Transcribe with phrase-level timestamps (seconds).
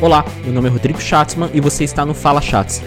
[0.00, 2.80] Olá, meu nome é Rodrigo Schatzman e você está no Fala Chats.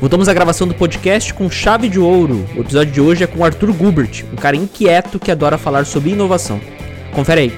[0.00, 2.46] Voltamos à gravação do podcast com chave de ouro.
[2.56, 6.12] O episódio de hoje é com Arthur Gubert, um cara inquieto que adora falar sobre
[6.12, 6.58] inovação.
[7.14, 7.52] Confere aí.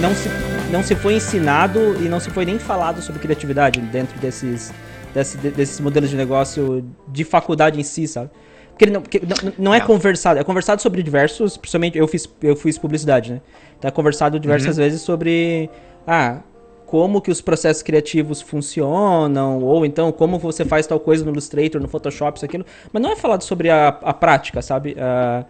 [0.00, 0.28] Não se,
[0.70, 4.72] não se foi ensinado e não se foi nem falado sobre criatividade dentro desses,
[5.12, 8.30] desse, desses modelos de negócio de faculdade em si, sabe?
[8.76, 12.28] Porque, não, porque não, não, é, é conversado, é conversado sobre diversos, principalmente eu fiz,
[12.42, 13.40] eu fiz publicidade, né?
[13.78, 14.82] Então é conversado diversas uhum.
[14.82, 15.70] vezes sobre
[16.04, 16.40] ah,
[16.84, 21.80] como que os processos criativos funcionam, ou então como você faz tal coisa no Illustrator,
[21.80, 24.94] no Photoshop, isso aquilo, mas não é falado sobre a, a prática, sabe?
[24.94, 25.44] Uh...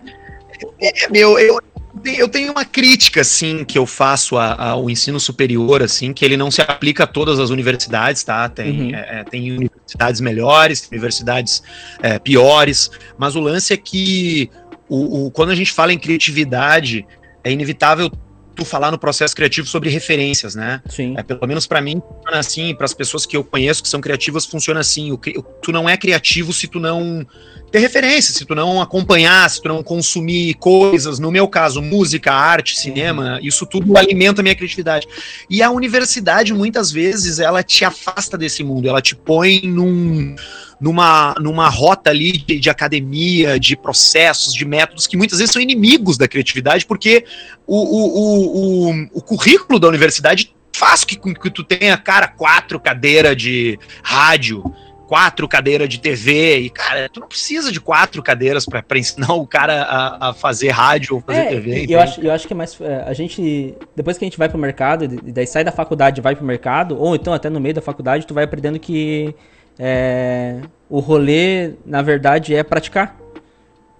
[0.80, 1.58] É, meu, eu,
[2.04, 6.50] eu tenho uma crítica, assim, que eu faço ao ensino superior, assim, que ele não
[6.50, 8.48] se aplica a todas as universidades, tá?
[8.48, 8.94] Tem, uhum.
[8.94, 11.62] é, é tem universidades melhores, universidades
[12.02, 14.50] é, piores, mas o lance é que
[14.88, 17.06] o, o, quando a gente fala em criatividade,
[17.42, 18.10] é inevitável
[18.54, 20.80] tu falar no processo criativo sobre referências, né?
[20.88, 21.14] Sim.
[21.16, 24.00] É, pelo menos para mim, funciona assim, para as pessoas que eu conheço que são
[24.00, 25.10] criativas, funciona assim.
[25.10, 27.26] O, o, tu não é criativo se tu não
[27.74, 32.32] ter referência, se tu não acompanhar, se tu não consumir coisas, no meu caso, música,
[32.32, 35.08] arte, cinema, isso tudo alimenta a minha criatividade.
[35.50, 40.36] E a universidade, muitas vezes, ela te afasta desse mundo, ela te põe num
[40.80, 45.60] numa, numa rota ali de, de, academia, de processos, de métodos que muitas vezes são
[45.60, 47.24] inimigos da criatividade, porque
[47.66, 53.36] o, o, o, o currículo da universidade faz que, que tu tenha, cara, quatro cadeiras
[53.36, 54.62] de rádio,
[55.06, 59.46] quatro cadeiras de TV, e, cara, tu não precisa de quatro cadeiras para ensinar o
[59.46, 61.86] cara a, a, fazer rádio ou fazer é, TV.
[61.88, 62.80] Eu acho, eu acho que é mais.
[62.80, 63.74] É, a gente.
[63.94, 66.44] Depois que a gente vai pro mercado, e daí sai da faculdade e vai pro
[66.44, 69.34] mercado, ou então até no meio da faculdade, tu vai aprendendo que
[69.78, 73.16] é, o rolê, na verdade, é praticar.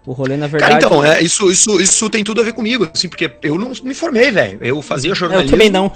[0.06, 0.72] O rolê, na verdade.
[0.72, 3.72] Cara, então, é, isso, isso, isso tem tudo a ver comigo, assim, porque eu não
[3.82, 4.58] me formei, velho.
[4.60, 5.48] Eu fazia jornalismo.
[5.48, 5.90] Eu também não.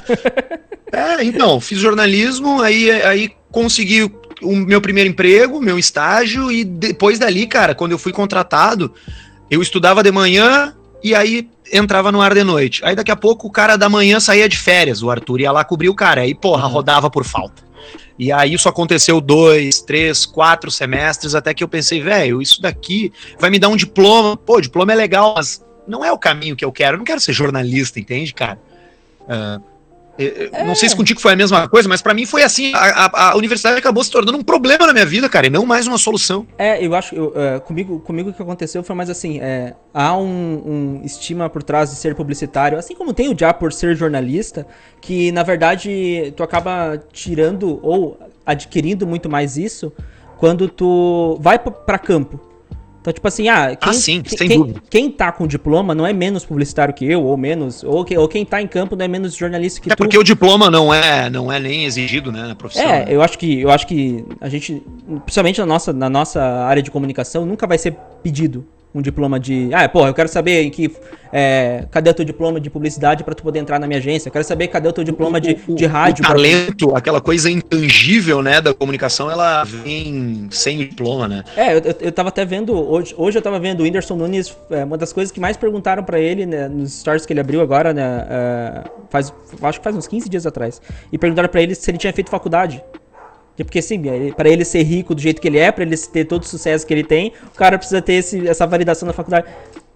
[0.90, 4.10] é, então, fiz jornalismo, aí, aí consegui
[4.42, 8.92] o meu primeiro emprego, meu estágio, e depois dali, cara, quando eu fui contratado,
[9.50, 12.84] eu estudava de manhã e aí entrava no ar de noite.
[12.84, 15.64] Aí daqui a pouco o cara da manhã saía de férias, o Arthur ia lá
[15.64, 16.72] cobrir o cara, aí, porra, uhum.
[16.72, 17.68] rodava por falta.
[18.18, 23.12] E aí isso aconteceu dois, três, quatro semestres, até que eu pensei, velho, isso daqui
[23.38, 24.36] vai me dar um diploma.
[24.36, 26.96] Pô, diploma é legal, mas não é o caminho que eu quero.
[26.96, 28.58] Eu não quero ser jornalista, entende, cara?
[29.20, 29.62] Uh,
[30.18, 30.64] é.
[30.64, 32.72] Não sei se contigo foi a mesma coisa, mas para mim foi assim.
[32.74, 35.64] A, a, a, universidade acabou se tornando um problema na minha vida, cara, e não
[35.64, 36.46] mais uma solução.
[36.58, 37.14] É, eu acho.
[37.14, 41.48] Eu, uh, comigo, comigo o que aconteceu foi mais assim: é, há um, um, estima
[41.48, 44.66] por trás de ser publicitário, assim como tem o já por ser jornalista,
[45.00, 49.92] que na verdade tu acaba tirando ou adquirindo muito mais isso
[50.38, 52.47] quando tu vai para campo.
[53.00, 54.82] Então, tipo assim, ah, quem, ah, sim, quem, sem quem, dúvida.
[54.90, 58.28] Quem tá com diploma não é menos publicitário que eu, ou menos, ou, que, ou
[58.28, 59.98] quem tá em campo não é menos jornalista que é tu.
[59.98, 62.84] porque o diploma não é, não é nem exigido, né, na profissão.
[62.84, 63.06] É, né?
[63.08, 64.82] eu acho que eu acho que a gente,
[65.24, 69.70] principalmente na nossa, na nossa área de comunicação, nunca vai ser pedido um diploma de.
[69.72, 70.90] Ah, pô, eu quero saber em que.
[71.30, 74.28] É, cadê o teu diploma de publicidade para tu poder entrar na minha agência?
[74.28, 76.24] Eu quero saber cadê o teu diploma de, de rádio.
[76.24, 76.98] O talento, pra...
[76.98, 81.44] aquela coisa intangível, né, da comunicação, ela vem sem diploma, né?
[81.54, 82.72] É, eu, eu tava até vendo.
[82.72, 84.56] Hoje, hoje eu tava vendo o Whindersson Nunes.
[84.70, 87.60] É, uma das coisas que mais perguntaram para ele, né, nos stories que ele abriu
[87.60, 88.26] agora, né?
[88.30, 89.32] É, faz,
[89.62, 90.80] acho que faz uns 15 dias atrás.
[91.12, 92.82] E perguntaram para ele se ele tinha feito faculdade.
[93.64, 94.00] Porque assim,
[94.36, 96.86] para ele ser rico do jeito que ele é, para ele ter todo o sucesso
[96.86, 99.46] que ele tem, o cara precisa ter esse, essa validação na faculdade.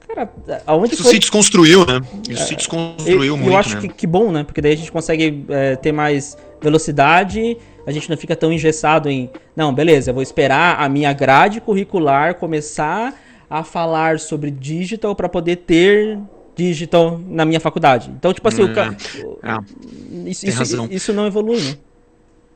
[0.07, 0.31] Cara,
[0.67, 1.13] aonde Isso foi...
[1.13, 2.01] se desconstruiu, né?
[2.29, 3.51] Isso é, se desconstruiu eu, muito.
[3.51, 3.81] Eu acho né?
[3.83, 4.45] que, que, bom, né?
[4.45, 7.57] Porque daí a gente consegue é, ter mais velocidade,
[7.87, 9.31] a gente não fica tão engessado em.
[9.57, 13.15] Não, beleza, eu vou esperar a minha grade curricular começar
[13.49, 16.19] a falar sobre digital para poder ter
[16.55, 18.11] digital na minha faculdade.
[18.15, 18.97] Então, tipo assim, é, o cara.
[19.43, 21.77] É, isso, isso, isso não evolui, né?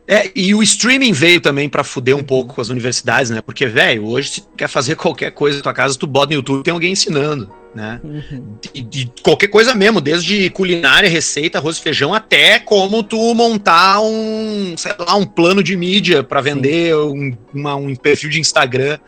[0.08, 3.40] É, e o streaming veio também para fuder um pouco com as universidades, né?
[3.40, 6.34] Porque, velho, hoje se tu quer fazer qualquer coisa na tua casa, tu bota no
[6.34, 8.00] YouTube tem alguém ensinando, né?
[8.04, 8.56] Uhum.
[8.72, 14.00] De, de, qualquer coisa mesmo, desde culinária, receita, arroz e feijão, até como tu montar
[14.00, 18.98] um, sei lá, um plano de mídia para vender um, uma, um perfil de Instagram.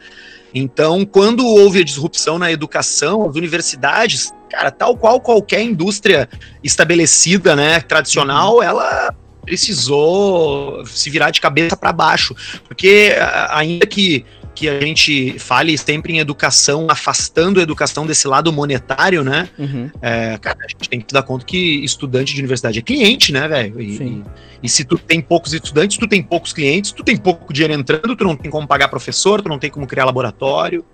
[0.53, 6.29] Então, quando houve a disrupção na educação, as universidades, cara, tal qual qualquer indústria
[6.65, 8.63] estabelecida, né, tradicional, uhum.
[8.65, 9.15] ela
[9.49, 12.35] precisou se virar de cabeça para baixo,
[12.67, 13.15] porque
[13.51, 14.25] ainda que
[14.59, 19.49] que a gente fale sempre em educação, afastando a educação desse lado monetário, né?
[19.57, 19.89] Uhum.
[20.03, 23.47] É, cara, a gente tem que dar conta que estudante de universidade é cliente, né,
[23.47, 23.81] velho?
[23.81, 24.25] E, e,
[24.65, 28.17] e, se tu tem poucos estudantes, tu tem poucos clientes, tu tem pouco dinheiro entrando,
[28.17, 30.85] tu não tem como pagar professor, tu não tem como criar laboratório.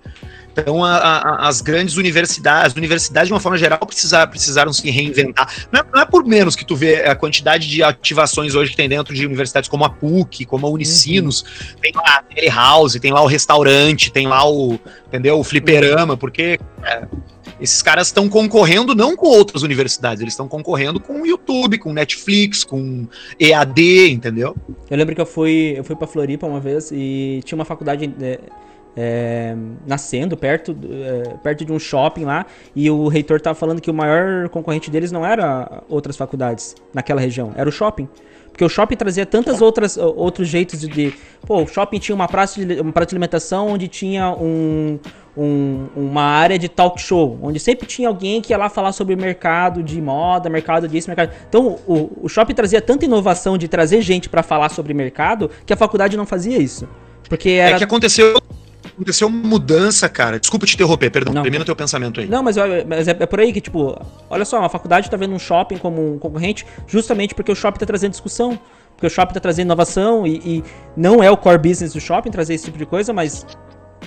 [0.57, 4.89] Então, a, a, as grandes universidades, as universidades de uma forma geral precisaram, precisaram se
[4.89, 5.53] reinventar.
[5.71, 8.77] Não é, não é, por menos que tu vê a quantidade de ativações hoje que
[8.77, 11.81] tem dentro de universidades como a PUC, como a Unicinos, uhum.
[11.81, 16.57] tem lá a Telehouse, tem lá o restaurante, tem lá o, entendeu, o fliperama, porque
[16.83, 17.05] é,
[17.59, 21.91] esses caras estão concorrendo não com outras universidades, eles estão concorrendo com o YouTube, com
[21.91, 23.07] Netflix, com
[23.39, 24.55] EAD, entendeu?
[24.89, 28.13] Eu lembro que eu fui, eu fui pra Floripa uma vez e tinha uma faculdade
[28.21, 28.39] é,
[28.95, 29.55] é,
[29.85, 32.45] nascendo perto, é, perto de um shopping lá
[32.75, 37.19] e o reitor tava falando que o maior concorrente deles não era outras faculdades naquela
[37.21, 38.07] região, era o shopping.
[38.49, 41.13] Porque o shopping trazia tantas outras outros jeitos de, de
[41.45, 44.97] pô, o shopping tinha uma praça de, uma praça de alimentação onde tinha um
[45.37, 49.15] um, uma área de talk show, onde sempre tinha alguém que ia lá falar sobre
[49.15, 51.31] mercado de moda, mercado disso, mercado.
[51.49, 55.73] Então, o, o shopping trazia tanta inovação de trazer gente para falar sobre mercado que
[55.73, 56.87] a faculdade não fazia isso.
[57.27, 57.75] Porque é era...
[57.75, 58.39] É que aconteceu
[58.95, 60.39] aconteceu uma mudança, cara.
[60.39, 61.33] Desculpa te interromper, perdão.
[61.33, 61.43] Não.
[61.43, 62.27] Termina teu pensamento aí.
[62.27, 62.55] Não, mas,
[62.87, 63.99] mas é, é, por aí que, tipo,
[64.29, 67.79] olha só, a faculdade tá vendo um shopping como um concorrente justamente porque o shopping
[67.79, 68.59] tá trazendo discussão.
[68.95, 70.63] Porque o shopping tá trazendo inovação e, e
[70.95, 73.45] não é o core business do shopping trazer esse tipo de coisa, mas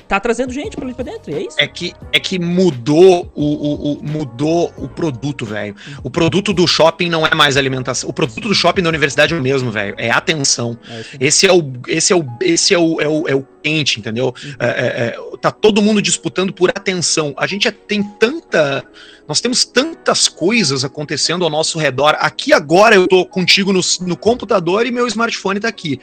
[0.09, 1.57] tá trazendo gente pra ali pra dentro, é isso?
[1.61, 5.77] É que, é que mudou o, o, o mudou o produto, velho.
[6.03, 8.09] O produto do shopping não é mais alimentação.
[8.09, 9.95] O produto do shopping da universidade é o mesmo, velho.
[9.99, 10.79] É atenção.
[10.89, 13.99] É esse é o esse é o esse é o, é o, é o quente,
[13.99, 14.27] entendeu?
[14.27, 14.55] Uhum.
[14.59, 17.35] É, é, é tá todo mundo disputando por atenção.
[17.37, 18.85] A gente tem tanta
[19.29, 22.17] nós temos tantas coisas acontecendo ao nosso redor.
[22.19, 26.01] Aqui agora eu tô contigo no, no computador e meu smartphone tá aqui.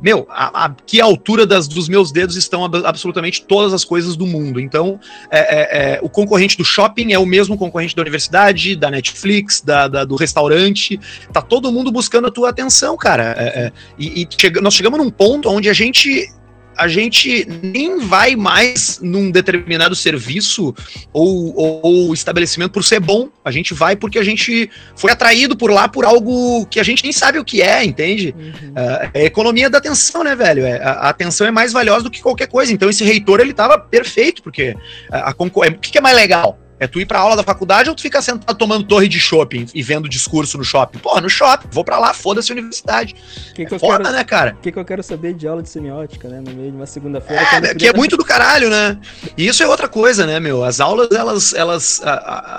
[0.00, 4.24] Meu, a, a, que altura das, dos meus dedos estão absolutamente todas as coisas do
[4.28, 4.60] mundo.
[4.60, 8.92] Então, é, é, é, o concorrente do shopping é o mesmo concorrente da universidade, da
[8.92, 11.00] Netflix, da, da do restaurante.
[11.32, 13.34] Tá todo mundo buscando a tua atenção, cara.
[13.36, 16.30] É, é, e, e chega, nós chegamos num ponto onde a gente
[16.78, 20.72] a gente nem vai mais num determinado serviço
[21.12, 23.28] ou, ou, ou, estabelecimento por ser bom.
[23.44, 27.02] A gente vai porque a gente foi atraído por lá por algo que a gente
[27.02, 28.32] nem sabe o que é, entende?
[28.38, 28.70] Uhum.
[28.70, 30.64] Uh, é economia da atenção, né, velho?
[30.64, 32.72] É, a, a, atenção é mais valiosa do que qualquer coisa.
[32.72, 34.76] Então esse reitor, ele tava perfeito, porque
[35.10, 36.56] a, a, o que, que é mais legal?
[36.80, 39.66] É tu ir pra aula da faculdade ou tu ficar sentado tomando torre de shopping
[39.74, 40.98] e vendo discurso no shopping?
[40.98, 43.14] Porra, no shopping, vou pra lá, foda-se a universidade.
[43.54, 44.54] Que que é foda, quero, né, cara?
[44.58, 46.42] O que, que eu quero saber de aula de semiótica, né?
[46.44, 47.42] No meio de uma segunda-feira.
[47.42, 48.98] É, que é muito do caralho, né?
[49.36, 50.62] E isso é outra coisa, né, meu?
[50.62, 51.52] As aulas, elas.
[51.54, 52.00] elas,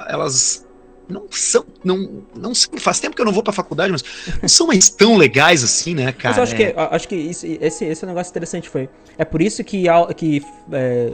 [0.08, 0.66] elas
[1.10, 4.04] não são, não, não faz tempo que eu não vou pra faculdade, mas
[4.42, 6.38] não são mais tão legais assim, né, cara?
[6.38, 8.88] Mas eu acho que, acho que isso, esse, esse é um negócio interessante foi.
[9.18, 11.12] É por isso que, que é,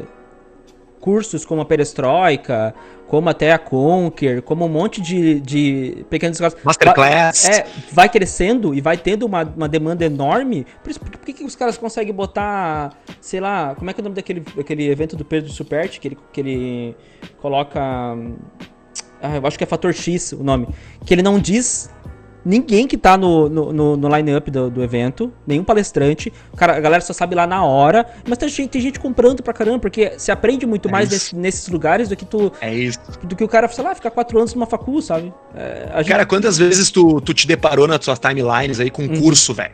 [1.05, 2.73] cursos como a Perestroika,
[3.07, 6.57] como até a Conquer, como um monte de, de pequenas escolas.
[6.63, 7.45] Masterclass.
[7.47, 10.65] É, vai crescendo e vai tendo uma, uma demanda enorme.
[10.83, 12.89] Por, isso, por, por que, que os caras conseguem botar,
[13.21, 16.07] sei lá, como é que é o nome daquele, daquele evento do Pedro Superti, que
[16.07, 16.95] ele, que ele
[17.39, 17.79] coloca.
[19.21, 20.67] Ah, eu acho que é Fator X o nome.
[21.05, 21.87] Que ele não diz
[22.45, 26.31] ninguém que tá no, no, no, no line-up do, do, evento, nenhum palestrante.
[26.55, 28.05] Cara, a galera só sabe lá na hora.
[28.27, 31.35] Mas tem gente, tem gente comprando pra caramba, porque se aprende muito é mais nesse,
[31.35, 32.51] nesses lugares do que tu.
[32.61, 32.99] É isso.
[33.23, 35.33] Do que o cara, sei lá, ficar quatro anos numa facu, sabe?
[35.55, 36.09] É, gente...
[36.09, 39.21] Cara, quantas vezes tu, tu te deparou nas suas timelines aí com um uhum.
[39.21, 39.73] curso, velho?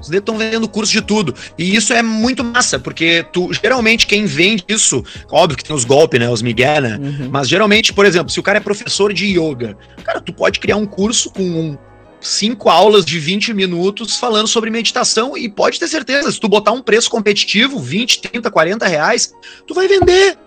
[0.00, 1.34] Os dedos estão vendendo curso de tudo.
[1.58, 5.84] E isso é muito massa, porque tu, geralmente quem vende isso, óbvio que tem os
[5.84, 6.28] golpes, né?
[6.28, 6.98] Os migué, né?
[6.98, 7.28] Uhum.
[7.30, 10.76] Mas geralmente, por exemplo, se o cara é professor de yoga, cara, tu pode criar
[10.76, 11.78] um curso com um
[12.20, 16.72] cinco aulas de 20 minutos falando sobre meditação e pode ter certeza, se tu botar
[16.72, 19.32] um preço competitivo, 20, 30, 40 reais,
[19.66, 20.38] tu vai vender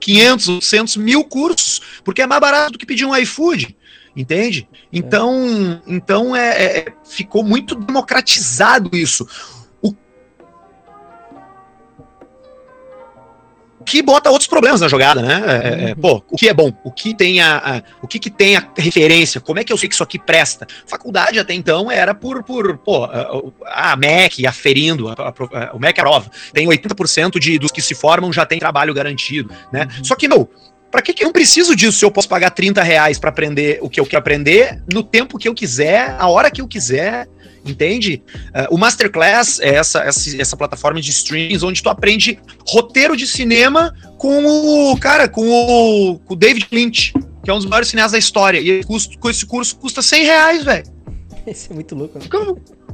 [0.00, 3.76] 500, 800 mil cursos, porque é mais barato do que pedir um iFood,
[4.16, 4.68] entende?
[4.92, 5.92] Então, é.
[5.92, 9.26] então é, é, ficou muito democratizado isso.
[13.90, 15.42] Que bota outros problemas na jogada, né?
[15.46, 16.72] É, é, é, pô, o que é bom?
[16.84, 19.40] O que tem a, a, o que, que tem a referência?
[19.40, 20.66] Como é que eu sei que isso aqui presta?
[20.86, 26.00] Faculdade até então era por, por pô, a, a MEC aferindo, a, a, o MEC
[26.00, 26.30] aprova.
[26.52, 29.88] Tem 80% de, dos que se formam já tem trabalho garantido, né?
[29.98, 30.04] Uhum.
[30.04, 30.48] Só que não,
[30.90, 33.78] Pra que, que eu não preciso disso se eu posso pagar 30 reais pra aprender
[33.80, 37.28] o que eu quero aprender, no tempo que eu quiser, a hora que eu quiser,
[37.64, 38.22] entende?
[38.48, 43.26] Uh, o Masterclass é essa, essa, essa plataforma de streams onde tu aprende roteiro de
[43.26, 47.12] cinema com o, cara, com o, com o David Lynch,
[47.44, 48.58] que é um dos maiores cineastas da história.
[48.58, 50.84] E custo, com esse curso custa 100 reais, velho.
[51.46, 52.24] Isso é muito louco, né?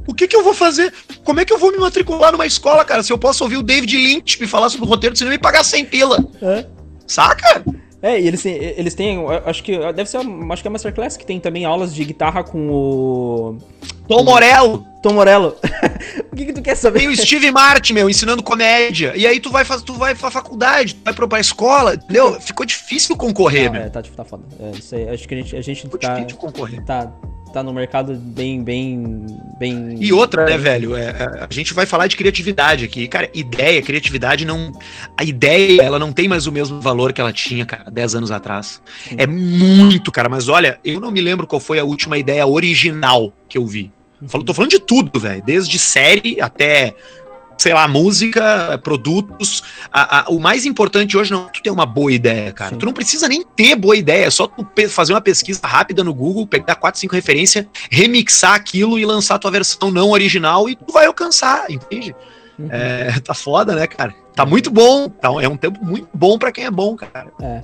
[0.07, 0.93] o que, que eu vou fazer?
[1.23, 3.63] Como é que eu vou me matricular numa escola, cara, se eu posso ouvir o
[3.63, 6.25] David Lynch me falar sobre o roteiro de cinema e pagar 100 pila?
[6.41, 6.65] É.
[7.05, 7.63] Saca?
[8.07, 11.25] É, e eles, eles têm, acho que, deve ser, acho que é a Masterclass que
[11.25, 13.57] tem também aulas de guitarra com o...
[14.07, 14.87] Tom Morello.
[15.03, 15.57] Tom Morello.
[16.31, 16.99] o que, que tu quer saber?
[16.99, 19.11] Tem o Steve Martin, meu, ensinando comédia.
[19.15, 22.39] E aí tu vai fazer, tu vai pra faculdade, tu vai pra, pra escola, entendeu?
[22.39, 23.81] Ficou difícil concorrer, Não, meu.
[23.81, 24.43] é, tá, tá foda.
[24.57, 26.85] É, isso aí, acho que a gente, a gente Ficou tá, difícil concorrer.
[26.85, 27.11] tá,
[27.51, 29.25] tá no mercado bem, bem,
[29.57, 29.97] bem...
[29.99, 30.95] E outra, né, velho?
[30.95, 33.07] é, é, a gente vai falar de criatividade aqui.
[33.07, 34.71] Cara, ideia, criatividade não.
[35.17, 38.31] A ideia, ela não tem mais o mesmo valor que ela tinha, cara, 10 anos
[38.31, 38.81] atrás.
[39.07, 39.15] Sim.
[39.17, 40.29] É muito, cara.
[40.29, 43.91] Mas olha, eu não me lembro qual foi a última ideia original que eu vi.
[44.27, 45.43] Falo, tô falando de tudo, velho.
[45.45, 46.95] Desde série até,
[47.57, 49.63] sei lá, música, produtos.
[49.91, 52.71] A- a- o mais importante hoje não é tu ter uma boa ideia, cara.
[52.71, 52.77] Sim.
[52.77, 54.25] Tu não precisa nem ter boa ideia.
[54.25, 58.97] É só tu fazer uma pesquisa rápida no Google, pegar quatro, cinco referências, remixar aquilo
[58.99, 62.15] e lançar tua versão não original e tu vai alcançar, entende?
[62.59, 62.67] Uhum.
[62.71, 64.13] É, tá foda, né, cara?
[64.35, 65.09] Tá muito bom.
[65.09, 67.31] Tá, é um tempo muito bom pra quem é bom, cara.
[67.41, 67.61] É.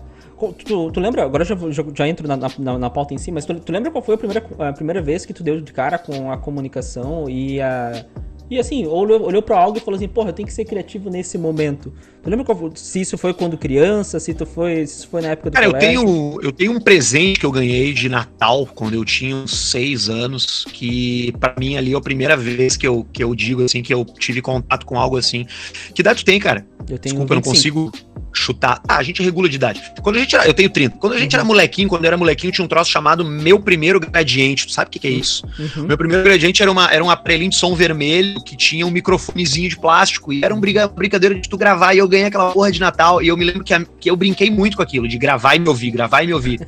[0.65, 1.55] Tu, tu lembra, agora já,
[1.95, 4.17] já entro na, na, na pauta em si, mas tu, tu lembra qual foi a
[4.17, 8.03] primeira, a primeira vez que tu deu de cara com a comunicação e a.
[8.49, 11.09] E assim, olhou, olhou pra algo e falou assim, porra, eu tenho que ser criativo
[11.09, 11.93] nesse momento.
[12.21, 14.85] Tu lembra qual, se isso foi quando criança, se tu foi.
[14.85, 17.51] Se isso foi na época do Cara, eu tenho, eu tenho um presente que eu
[17.51, 22.01] ganhei de Natal quando eu tinha uns seis anos, que pra mim ali é a
[22.01, 25.45] primeira vez que eu, que eu digo assim, que eu tive contato com algo assim.
[25.93, 26.65] Que idade tu tem, cara?
[26.89, 27.49] Eu tenho Desculpa, eu não 25.
[27.49, 27.91] consigo
[28.33, 28.81] chutar.
[28.87, 29.81] Ah, a gente regula de idade.
[30.01, 30.97] Quando a gente era, eu tenho 30.
[30.97, 33.99] Quando a gente era molequinho, quando eu era molequinho, tinha um troço chamado Meu Primeiro
[33.99, 34.65] Gradiente.
[34.67, 35.45] Tu sabe o que, que é isso?
[35.57, 35.85] Uhum.
[35.85, 39.69] Meu primeiro gradiente era, uma, era um aparelhinho de som vermelho que tinha um microfonezinho
[39.69, 42.71] de plástico e era um briga, brincadeira de tu gravar e eu ganhei aquela porra
[42.71, 45.17] de Natal e eu me lembro que, a- que eu brinquei muito com aquilo, de
[45.17, 46.59] gravar e me ouvir, gravar e me ouvir.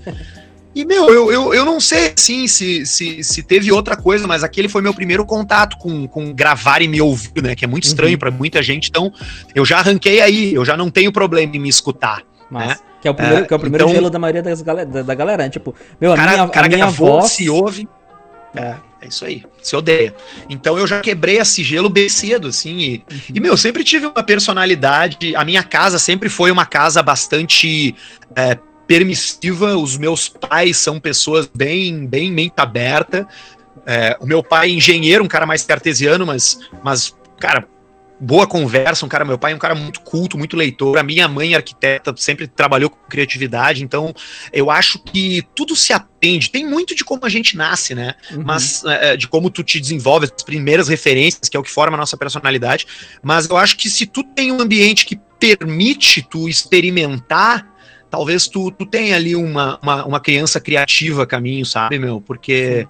[0.73, 4.43] E, meu, eu, eu, eu não sei, assim, se, se, se teve outra coisa, mas
[4.43, 7.55] aquele foi meu primeiro contato com, com gravar e me ouvir, né?
[7.55, 8.19] Que é muito estranho Uhum.
[8.19, 8.89] pra muita gente.
[8.89, 9.09] Então,
[9.55, 12.23] eu já arranquei aí, eu já não tenho problema em me escutar.
[12.51, 12.75] Mas, né?
[13.01, 14.83] que é o primeiro, É, que é o primeiro então- gelo da maioria das da,
[14.83, 15.43] da galera.
[15.43, 15.49] né?
[15.49, 17.31] Tipo, meu, a cara, minha, cara a minha gravou, voz.
[17.31, 17.87] se ouve.
[18.53, 19.43] É, é isso aí.
[19.61, 20.15] Se odeia.
[20.49, 22.77] Então eu já quebrei esse gelo bem cedo, assim.
[22.77, 25.35] E, e, meu, eu sempre tive uma personalidade.
[25.35, 27.95] A minha casa sempre foi uma casa bastante
[28.35, 28.57] é,
[28.87, 29.77] permissiva.
[29.77, 33.27] Os meus pais são pessoas bem, bem mente aberta.
[33.85, 37.67] É, o meu pai é engenheiro, um cara mais cartesiano, mas, mas cara,
[38.19, 39.05] boa conversa.
[39.05, 40.97] Um cara, meu pai é um cara muito culto, muito leitor.
[40.97, 43.83] A minha mãe, arquiteta, sempre trabalhou com criatividade.
[43.83, 44.13] Então,
[44.51, 46.49] eu acho que tudo se atende.
[46.49, 48.15] Tem muito de como a gente nasce, né?
[48.31, 48.43] Uhum.
[48.45, 51.95] Mas é, de como tu te desenvolve, as primeiras referências, que é o que forma
[51.95, 52.85] a nossa personalidade.
[53.21, 57.67] Mas eu acho que se tu tem um ambiente que permite tu experimentar,
[58.09, 62.21] talvez tu, tu tenha ali uma, uma, uma criança criativa a caminho, sabe, meu?
[62.21, 62.87] Porque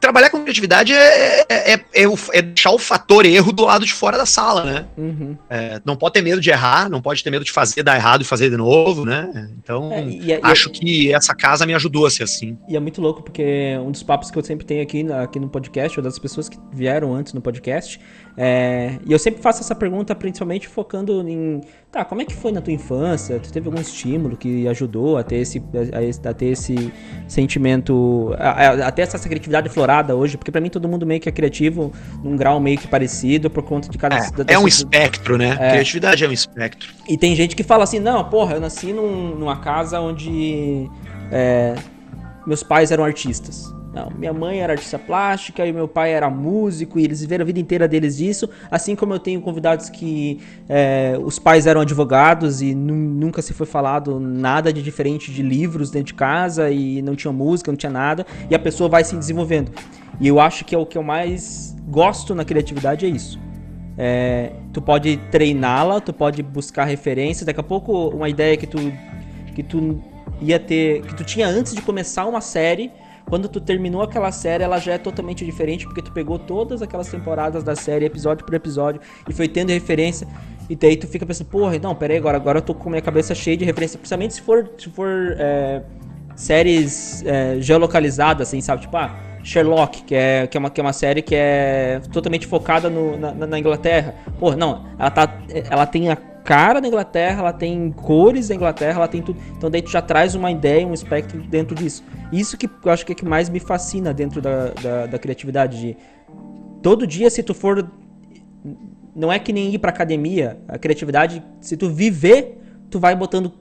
[0.00, 3.92] trabalhar com criatividade é, é, é, é é deixar o fator erro do lado de
[3.92, 4.86] fora da sala, né?
[4.96, 5.36] Uhum.
[5.48, 8.22] É, não pode ter medo de errar, não pode ter medo de fazer, dar errado
[8.22, 9.50] e fazer de novo, né?
[9.62, 12.56] Então, É, e, e- acho que essa casa me ajudou a ser assim.
[12.68, 15.48] E é muito louco porque um dos papos que eu sempre tenho aqui, aqui no
[15.48, 18.00] podcast, ou das pessoas que vieram antes no podcast,
[18.36, 21.60] é, e eu sempre faço essa pergunta principalmente focando em,
[21.92, 23.38] tá, como é que foi na tua infância?
[23.40, 25.58] Tu teve algum estímulo que ajudou a ter esse,
[26.24, 26.92] a, a ter esse
[27.26, 30.36] sentimento, a, a- a ter essa criatividade florada hoje?
[30.36, 31.92] Porque pra mim todo mundo meio que é criativo
[32.22, 34.16] num grau meio que parecido por conta de cada...
[34.30, 35.56] da- É, é um espectro, né?
[35.58, 35.70] É.
[35.72, 36.88] Criatividade é um espectro.
[37.08, 40.88] E tem gente que fala assim, não, porra, eu nasci num- numa casa onde
[41.32, 41.74] é,
[42.46, 43.64] meus pais eram artistas.
[43.92, 47.46] Não, minha mãe era artista plástica e meu pai era músico e eles viveram a
[47.46, 48.48] vida inteira deles disso.
[48.70, 53.52] Assim como eu tenho convidados que é, os pais eram advogados e nu- nunca se
[53.52, 57.76] foi falado nada de diferente de livros dentro de casa e não tinha música, não
[57.76, 58.24] tinha nada.
[58.48, 59.72] E a pessoa vai se desenvolvendo.
[60.20, 63.40] E eu acho que é o que eu mais gosto na criatividade é isso.
[63.98, 67.44] É, tu pode treiná-la, tu pode buscar referências.
[67.44, 68.78] Daqui a pouco, uma ideia que tu,
[69.52, 70.00] que tu
[70.40, 72.92] ia ter, que tu tinha antes de começar uma série,
[73.30, 77.08] quando tu terminou aquela série, ela já é totalmente diferente, porque tu pegou todas aquelas
[77.08, 80.26] temporadas da série, episódio por episódio, e foi tendo referência.
[80.68, 83.34] E daí tu fica pensando, porra, não, peraí, agora, agora eu tô com minha cabeça
[83.34, 85.08] cheia de referência, principalmente se for, se for
[85.38, 85.80] é,
[86.36, 88.82] séries é, geolocalizadas, assim, sabe?
[88.82, 92.46] Tipo, ah, Sherlock, que é, que, é uma, que é uma série que é totalmente
[92.46, 94.14] focada no- na, na- Inglaterra.
[94.38, 95.38] Pô, não, ela, tá,
[95.70, 96.16] ela tem a
[96.50, 99.40] cara da Inglaterra, ela tem cores da Inglaterra, ela tem tudo.
[99.56, 102.02] Então daí tu já traz uma ideia, um espectro dentro disso.
[102.32, 105.80] Isso que eu acho que é que mais me fascina dentro da, da, da criatividade.
[105.80, 105.96] De
[106.82, 107.88] todo dia, se tu for.
[109.14, 112.58] Não é que nem ir pra academia, a criatividade, se tu viver,
[112.90, 113.52] tu vai botando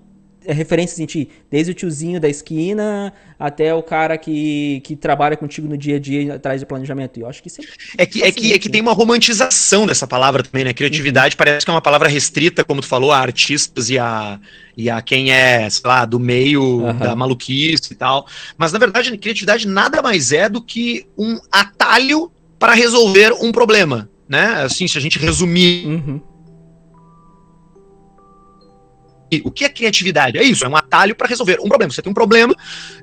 [0.54, 1.30] referências em ti.
[1.50, 6.00] Desde o tiozinho da esquina até o cara que, que trabalha contigo no dia a
[6.00, 7.18] dia atrás do planejamento.
[7.18, 8.04] E eu acho que isso é.
[8.04, 10.74] É que, é, que, é que tem uma romantização dessa palavra também, né?
[10.74, 14.40] Criatividade parece que é uma palavra restrita, como tu falou, a artistas e a,
[14.76, 16.98] e a quem é, sei lá, do meio Aham.
[16.98, 18.28] da maluquice e tal.
[18.58, 24.10] Mas, na verdade, criatividade nada mais é do que um atalho para resolver um problema,
[24.28, 24.64] né?
[24.64, 25.86] Assim, se a gente resumir.
[25.88, 26.22] Uhum.
[29.44, 30.38] O que é criatividade?
[30.38, 31.92] É isso, é um atalho para resolver um problema.
[31.92, 32.56] Você tem um problema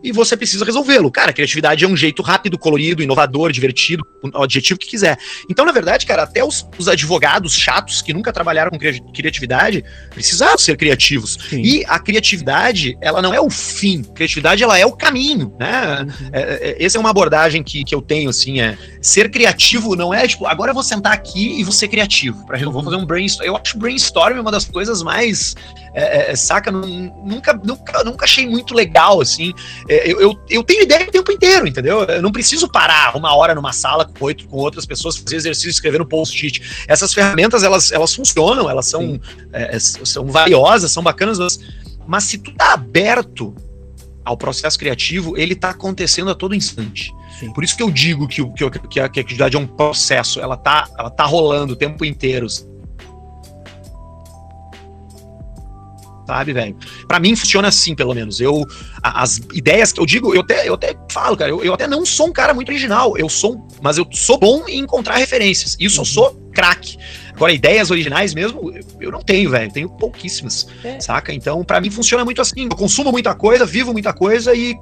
[0.03, 1.11] e você precisa resolvê-lo.
[1.11, 5.19] Cara, criatividade é um jeito rápido, colorido, inovador, divertido, o adjetivo que quiser.
[5.51, 8.79] Então, na verdade, cara, até os, os advogados chatos que nunca trabalharam com
[9.13, 11.39] criatividade precisaram ser criativos.
[11.49, 11.63] Sim.
[11.63, 14.03] E a criatividade, ela não é o fim.
[14.03, 16.01] Criatividade, ela é o caminho, né?
[16.01, 16.31] Uhum.
[16.33, 20.13] É, é, essa é uma abordagem que, que eu tenho, assim, é ser criativo não
[20.13, 22.45] é tipo, agora eu vou sentar aqui e vou ser criativo.
[22.47, 23.47] Pra, eu vou fazer um brainstorm.
[23.47, 25.55] Eu acho brainstorm uma das coisas mais
[25.97, 26.71] é, é, saca?
[26.71, 29.55] Nunca, nunca, nunca achei muito legal, assim.
[29.89, 32.05] É, eu, eu, eu, tenho ideia o tempo inteiro, entendeu?
[32.05, 35.71] Eu não preciso parar uma hora numa sala com, oito, com outras pessoas, fazer exercício,
[35.71, 36.85] escrever no post-it.
[36.87, 39.19] Essas ferramentas, elas, elas funcionam, elas são,
[39.55, 41.61] é, são valiosas, são bacanas, mas,
[42.07, 43.55] mas se tu tá aberto
[44.23, 47.11] ao processo criativo, ele tá acontecendo a todo instante.
[47.41, 47.53] Sim.
[47.55, 50.41] Por isso que eu digo que, que, que, a, que a criatividade é um processo,
[50.41, 52.47] ela tá, ela tá rolando o tempo inteiro
[56.27, 56.77] sabe, velho?
[57.07, 58.41] Para mim funciona assim, pelo menos.
[58.41, 58.65] Eu
[59.03, 62.05] as ideias que eu digo, eu até, eu até falo, cara, eu, eu até não
[62.05, 65.77] sou um cara muito original, eu sou, mas eu sou bom em encontrar referências.
[65.79, 66.03] Isso uhum.
[66.03, 66.97] eu sou craque.
[67.35, 69.71] Agora, ideias originais mesmo, eu não tenho, velho.
[69.71, 70.99] Tenho pouquíssimas, é.
[70.99, 71.33] saca?
[71.33, 72.65] Então, para mim funciona muito assim.
[72.65, 74.75] Eu consumo muita coisa, vivo muita coisa e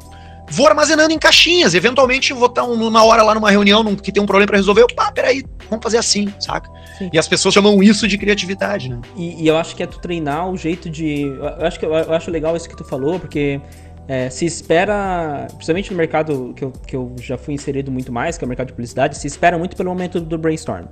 [0.51, 1.75] vou armazenando em caixinhas.
[1.75, 4.83] Eventualmente, vou estar uma hora lá numa reunião que tem um problema para resolver.
[4.83, 6.71] Eu, pá, peraí, vamos fazer assim, saca?
[6.99, 7.11] Sim.
[7.13, 9.01] E as pessoas chamam isso de criatividade, né?
[9.17, 11.23] E, e, eu acho que é tu treinar o jeito de.
[11.23, 13.61] Eu acho, que, eu acho legal isso que tu falou, porque.
[14.07, 18.37] É, se espera, principalmente no mercado que eu, que eu já fui inserido muito mais,
[18.37, 20.85] que é o mercado de publicidade, se espera muito pelo momento do brainstorm.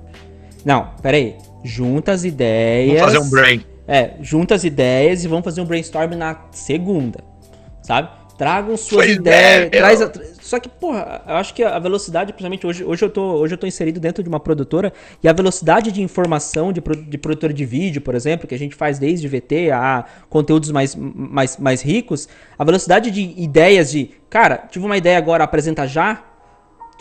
[0.65, 1.35] Não, peraí.
[1.63, 2.99] Junta as ideias.
[2.99, 3.65] Vamos fazer um brain.
[3.87, 7.23] É, junta as ideias e vamos fazer um brainstorm na segunda.
[7.81, 8.09] Sabe?
[8.37, 9.65] Tragam suas pois ideias.
[9.65, 10.11] É, traz a,
[10.41, 13.57] só que, porra, eu acho que a velocidade, principalmente hoje, hoje, eu tô, hoje eu
[13.57, 14.91] tô inserido dentro de uma produtora
[15.23, 18.75] e a velocidade de informação de, de produtora de vídeo, por exemplo, que a gente
[18.75, 24.67] faz desde VT a conteúdos mais, mais, mais ricos, a velocidade de ideias de, cara,
[24.69, 26.32] tive uma ideia agora, apresenta já.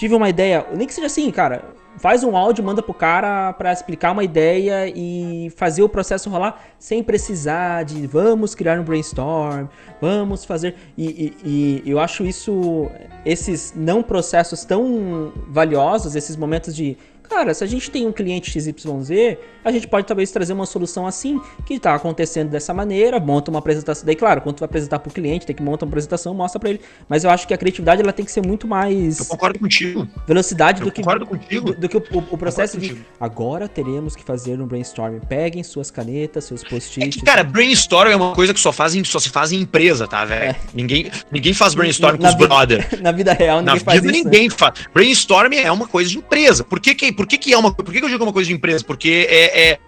[0.02, 1.62] Tive uma ideia, nem que seja assim, cara,
[1.96, 6.60] faz um áudio, manda pro cara para explicar uma ideia e fazer o processo rolar
[6.76, 9.68] sem precisar de vamos criar um brainstorm,
[10.00, 10.74] vamos fazer.
[10.98, 12.90] E, e, e eu acho isso,
[13.24, 16.98] esses não processos tão valiosos, esses momentos de
[17.32, 21.06] Cara, se a gente tem um cliente XYZ, a gente pode talvez trazer uma solução
[21.06, 24.04] assim, que está acontecendo dessa maneira, monta uma apresentação.
[24.04, 26.60] Daí, claro, quando tu vai apresentar para o cliente, tem que montar uma apresentação, mostra
[26.60, 26.80] para ele.
[27.08, 29.18] Mas eu acho que a criatividade ela tem que ser muito mais.
[29.18, 30.06] Eu concordo contigo.
[30.26, 31.00] Velocidade eu do que.
[31.00, 31.72] Concordo contigo.
[31.72, 32.98] Do, do que o, o processo de.
[33.18, 35.20] Agora teremos que fazer um brainstorming.
[35.20, 37.22] Peguem suas canetas, seus post-its.
[37.22, 40.26] É cara, brainstorm é uma coisa que só, fazem, só se faz em empresa, tá,
[40.26, 40.50] velho?
[40.50, 40.56] É.
[40.74, 42.88] Ninguém, ninguém faz brainstorm com os vida, brother.
[43.00, 44.24] Na vida real, ninguém na faz vida, isso.
[44.24, 44.30] Né?
[44.30, 44.54] ninguém né?
[44.54, 44.74] faz.
[44.92, 46.62] Brainstorm é uma coisa de empresa.
[46.62, 47.72] Por que, que por que, que é uma.
[47.72, 48.82] Por que, que eu digo uma coisa de empresa?
[48.84, 49.78] Porque é, é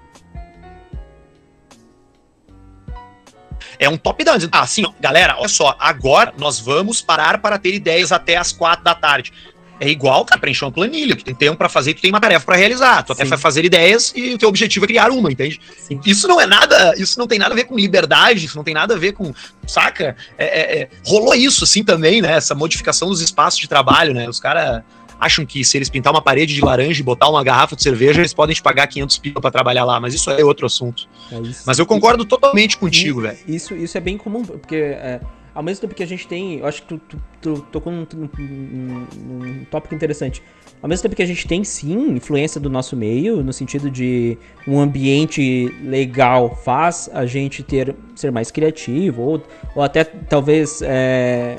[3.76, 4.38] é um top-down.
[4.52, 8.52] Ah, assim, ó, galera, olha só, agora nós vamos parar para ter ideias até as
[8.52, 9.32] quatro da tarde.
[9.80, 11.16] É igual, cara, preencher uma planilha.
[11.16, 13.02] Tu tem tempo para fazer, tu tem uma tarefa para realizar.
[13.02, 13.22] Tu Sim.
[13.22, 15.60] até vai fazer ideias e o teu objetivo é criar uma, entende?
[15.76, 16.00] Sim.
[16.06, 18.74] Isso não é nada, isso não tem nada a ver com liberdade, isso não tem
[18.74, 19.34] nada a ver com,
[19.66, 20.16] saca?
[20.38, 22.36] É, é, é, rolou isso, assim, também, né?
[22.36, 24.28] Essa modificação dos espaços de trabalho, né?
[24.28, 24.84] Os caras
[25.24, 28.20] acham que se eles pintar uma parede de laranja e botar uma garrafa de cerveja,
[28.20, 31.08] eles podem te pagar 500 pila para trabalhar lá, mas isso é outro assunto.
[31.32, 33.38] É mas eu concordo isso, totalmente contigo, velho.
[33.46, 35.20] Isso, isso é bem comum, porque é,
[35.54, 38.06] ao mesmo tempo que a gente tem, eu acho que tu, tu, tu tocou num,
[38.12, 40.42] num, num tópico interessante.
[40.82, 44.36] Ao mesmo tempo que a gente tem sim influência do nosso meio, no sentido de
[44.66, 49.42] um ambiente legal faz a gente ter ser mais criativo, ou,
[49.74, 51.56] ou até talvez é,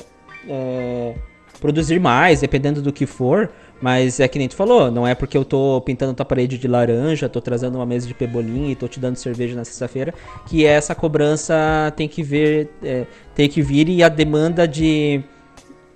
[0.47, 1.15] é,
[1.65, 3.49] produzir mais, dependendo do que for.
[3.81, 6.65] Mas é que nem tu falou, não é porque eu tô pintando tua parede de
[6.67, 10.13] laranja, tô trazendo uma mesa de pebolim e tô te dando cerveja na sexta-feira,
[10.47, 15.21] que essa cobrança tem que ver, é, tem que vir e a demanda de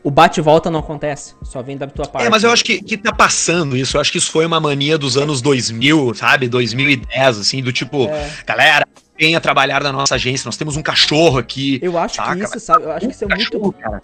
[0.04, 2.28] o bate-volta não acontece, só vem da tua parte.
[2.28, 4.60] É, mas eu acho que, que tá passando isso, eu acho que isso foi uma
[4.60, 8.30] mania dos anos 2000, sabe, 2010, assim, do tipo, é.
[8.46, 8.86] galera,
[9.18, 11.80] venha trabalhar na nossa agência, nós temos um cachorro aqui.
[11.82, 12.36] Eu acho saca?
[12.36, 13.80] que isso, sabe, eu acho que isso é cachorro, muito...
[13.80, 14.02] Cara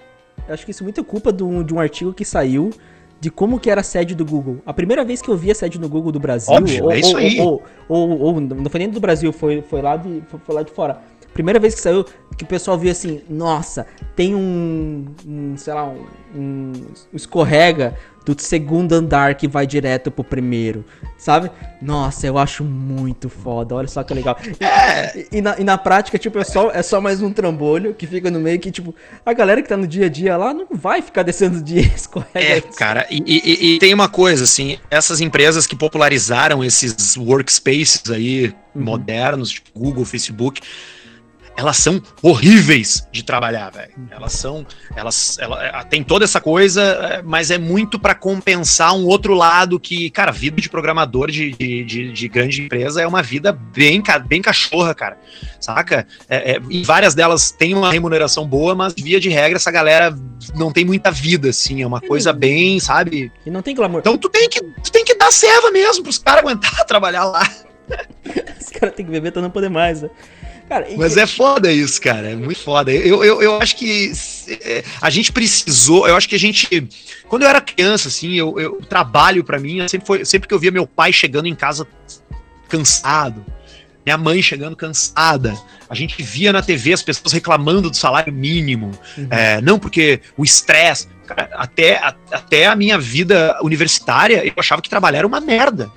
[0.47, 2.71] eu acho que isso é muito culpa do, de um artigo que saiu
[3.19, 4.57] de como que era a sede do Google.
[4.65, 6.99] A primeira vez que eu vi a sede no Google do Brasil, Óbvio, ou, é
[6.99, 7.39] isso aí.
[7.39, 10.71] Ou, ou, ou, não foi nem do Brasil, foi, foi, lá de, foi lá de
[10.71, 10.99] fora.
[11.35, 12.05] Primeira vez que saiu,
[12.37, 16.73] que o pessoal viu assim, nossa, tem um, um sei lá, um, um,
[17.13, 17.93] escorrega
[18.25, 20.85] do segundo andar que vai direto pro primeiro,
[21.17, 21.51] sabe?
[21.81, 24.37] Nossa, eu acho muito foda, olha só que legal.
[24.59, 25.27] E, é.
[25.29, 28.31] e, na, e na, prática, tipo, é só, é só mais um trambolho que fica
[28.31, 28.95] no meio que, tipo,
[29.25, 32.39] a galera que tá no dia a dia lá não vai ficar descendo de escorrega.
[32.39, 38.09] É, cara, e, e, e tem uma coisa, assim, essas empresas que popularizaram esses workspaces
[38.09, 38.83] aí uhum.
[38.83, 40.61] modernos, tipo Google, Facebook,
[41.57, 43.93] elas são horríveis de trabalhar, velho.
[44.11, 44.65] Elas são,
[44.95, 49.33] elas, ela, é, tem toda essa coisa, é, mas é muito para compensar um outro
[49.33, 53.53] lado que, cara, vida de programador de, de, de, de grande empresa é uma vida
[53.53, 55.17] bem, bem cachorra, cara,
[55.59, 56.05] saca?
[56.27, 60.15] É, é, e várias delas têm uma remuneração boa, mas via de regra essa galera
[60.55, 62.35] não tem muita vida, assim, é uma coisa hum.
[62.35, 63.31] bem, sabe?
[63.45, 63.99] E não tem glamour.
[63.99, 67.49] Então tu tem que, tu tem que dar serva mesmo pros caras aguentar trabalhar lá.
[68.59, 70.09] Os caras têm que beber pra não poder mais, né?
[70.67, 72.31] Cara, Mas é foda isso, cara.
[72.31, 72.91] É muito foda.
[72.91, 74.11] Eu, eu, eu acho que
[74.49, 76.07] é, a gente precisou.
[76.07, 76.89] Eu acho que a gente.
[77.27, 80.59] Quando eu era criança, assim, eu, eu trabalho para mim, sempre, foi, sempre que eu
[80.59, 81.87] via meu pai chegando em casa
[82.67, 83.45] cansado,
[84.03, 85.55] minha mãe chegando cansada.
[85.87, 88.91] A gente via na TV as pessoas reclamando do salário mínimo.
[89.15, 89.27] Uhum.
[89.29, 91.13] É, não, porque o estresse.
[91.53, 91.99] Até,
[92.31, 95.91] até a minha vida universitária, eu achava que trabalhar era uma merda.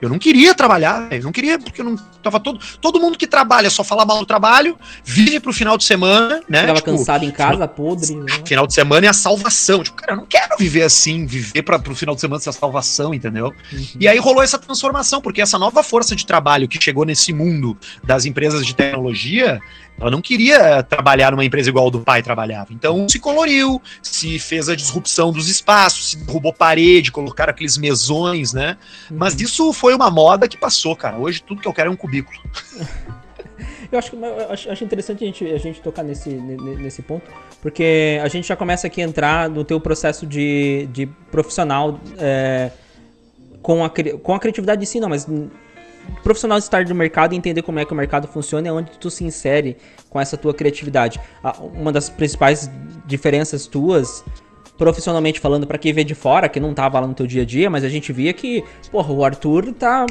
[0.00, 2.60] Eu não queria trabalhar, eu não queria, porque eu não tava todo.
[2.80, 6.66] Todo mundo que trabalha só fala mal do trabalho, vive pro final de semana, né?
[6.66, 8.14] Tava tipo, cansado em casa, podre.
[8.14, 8.26] Né?
[8.44, 9.82] Final de semana é a salvação.
[9.82, 12.52] Tipo, cara, eu não quero viver assim, viver para pro final de semana ser a
[12.52, 13.52] salvação, entendeu?
[13.72, 13.86] Uhum.
[13.98, 17.76] E aí rolou essa transformação, porque essa nova força de trabalho que chegou nesse mundo
[18.02, 19.60] das empresas de tecnologia,
[19.98, 22.72] ela não queria trabalhar numa empresa igual do pai trabalhava.
[22.72, 28.52] Então se coloriu, se fez a disrupção dos espaços, se derrubou parede, colocaram aqueles mesões,
[28.52, 28.76] né?
[29.10, 29.16] Uhum.
[29.18, 31.16] Mas isso foi uma moda que passou, cara.
[31.16, 32.38] Hoje tudo que eu quero é um cubículo.
[33.90, 37.30] eu acho, eu acho, acho interessante a gente, a gente tocar nesse, nesse ponto,
[37.62, 42.70] porque a gente já começa aqui a entrar no teu processo de, de profissional é,
[43.62, 45.26] com, a, com a criatividade em si, não, mas
[46.22, 49.10] profissional estar no mercado e entender como é que o mercado funciona é onde tu
[49.10, 49.76] se insere
[50.08, 51.20] com essa tua criatividade.
[51.74, 52.70] Uma das principais
[53.04, 54.24] diferenças tuas,
[54.78, 57.44] profissionalmente falando, para quem vê de fora, que não tava lá no teu dia a
[57.44, 60.06] dia, mas a gente via que, porra, o Arthur tá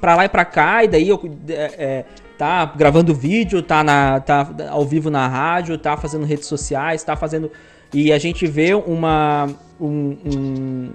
[0.00, 2.04] pra lá e pra cá, e daí eu, é, é,
[2.36, 7.16] tá gravando vídeo, tá, na, tá ao vivo na rádio, tá fazendo redes sociais, tá
[7.16, 7.50] fazendo.
[7.92, 9.48] E a gente vê uma.
[9.80, 10.92] um, um,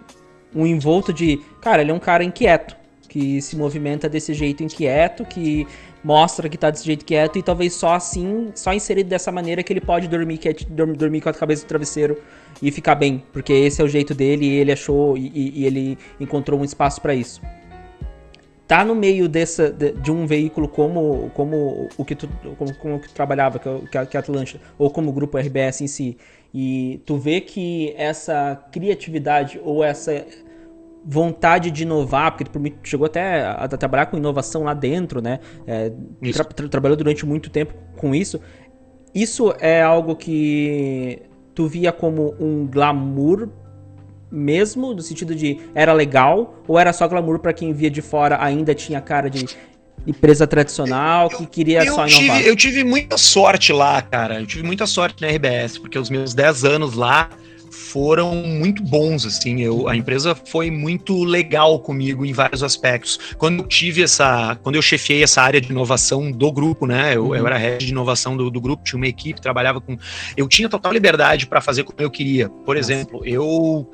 [0.55, 1.41] um envolto de.
[1.59, 2.82] Cara, ele é um cara inquieto
[3.13, 5.67] que se movimenta desse jeito inquieto, que
[6.03, 9.71] mostra que tá desse jeito quieto e talvez só assim, só inserido dessa maneira que
[9.71, 12.17] ele pode dormir, quiet, dormir com a cabeça no travesseiro
[12.59, 15.95] e ficar bem, porque esse é o jeito dele e ele achou e, e ele
[16.19, 17.39] encontrou um espaço para isso.
[18.67, 22.99] Tá no meio dessa, de, de, um veículo como, como o que tu, como, como
[22.99, 26.17] que trabalhava, que, é que é a Atlântida, ou como o grupo RBS em si,
[26.51, 30.25] e tu vê que essa criatividade ou essa
[31.05, 35.39] vontade de inovar, porque tu chegou até a, trabalhar com inovação lá dentro, né?
[35.67, 35.91] É,
[36.31, 38.39] tra tra trabalhou durante muito tempo com isso.
[39.13, 41.21] Isso é algo que
[41.53, 43.49] tu via como um glamour
[44.31, 48.43] mesmo, no sentido de era legal, ou era só glamour para quem via de fora
[48.43, 49.45] ainda tinha cara de
[50.07, 52.37] empresa tradicional que queria eu só inovar?
[52.37, 54.39] Tive, eu tive muita sorte lá, cara.
[54.39, 57.29] Eu tive muita sorte na RBS, porque os meus 10 anos lá
[57.93, 63.19] foram muito bons, assim, eu, a empresa foi muito legal comigo em vários aspectos.
[63.37, 67.27] Quando eu tive essa, quando eu chefiei essa área de inovação do grupo, né, eu,
[67.27, 67.35] uhum.
[67.35, 69.95] eu era head de inovação do, do, grupo, tinha uma equipe, trabalhava com,
[70.35, 72.49] eu tinha total liberdade para fazer como eu queria.
[72.49, 73.87] Por exemplo, eu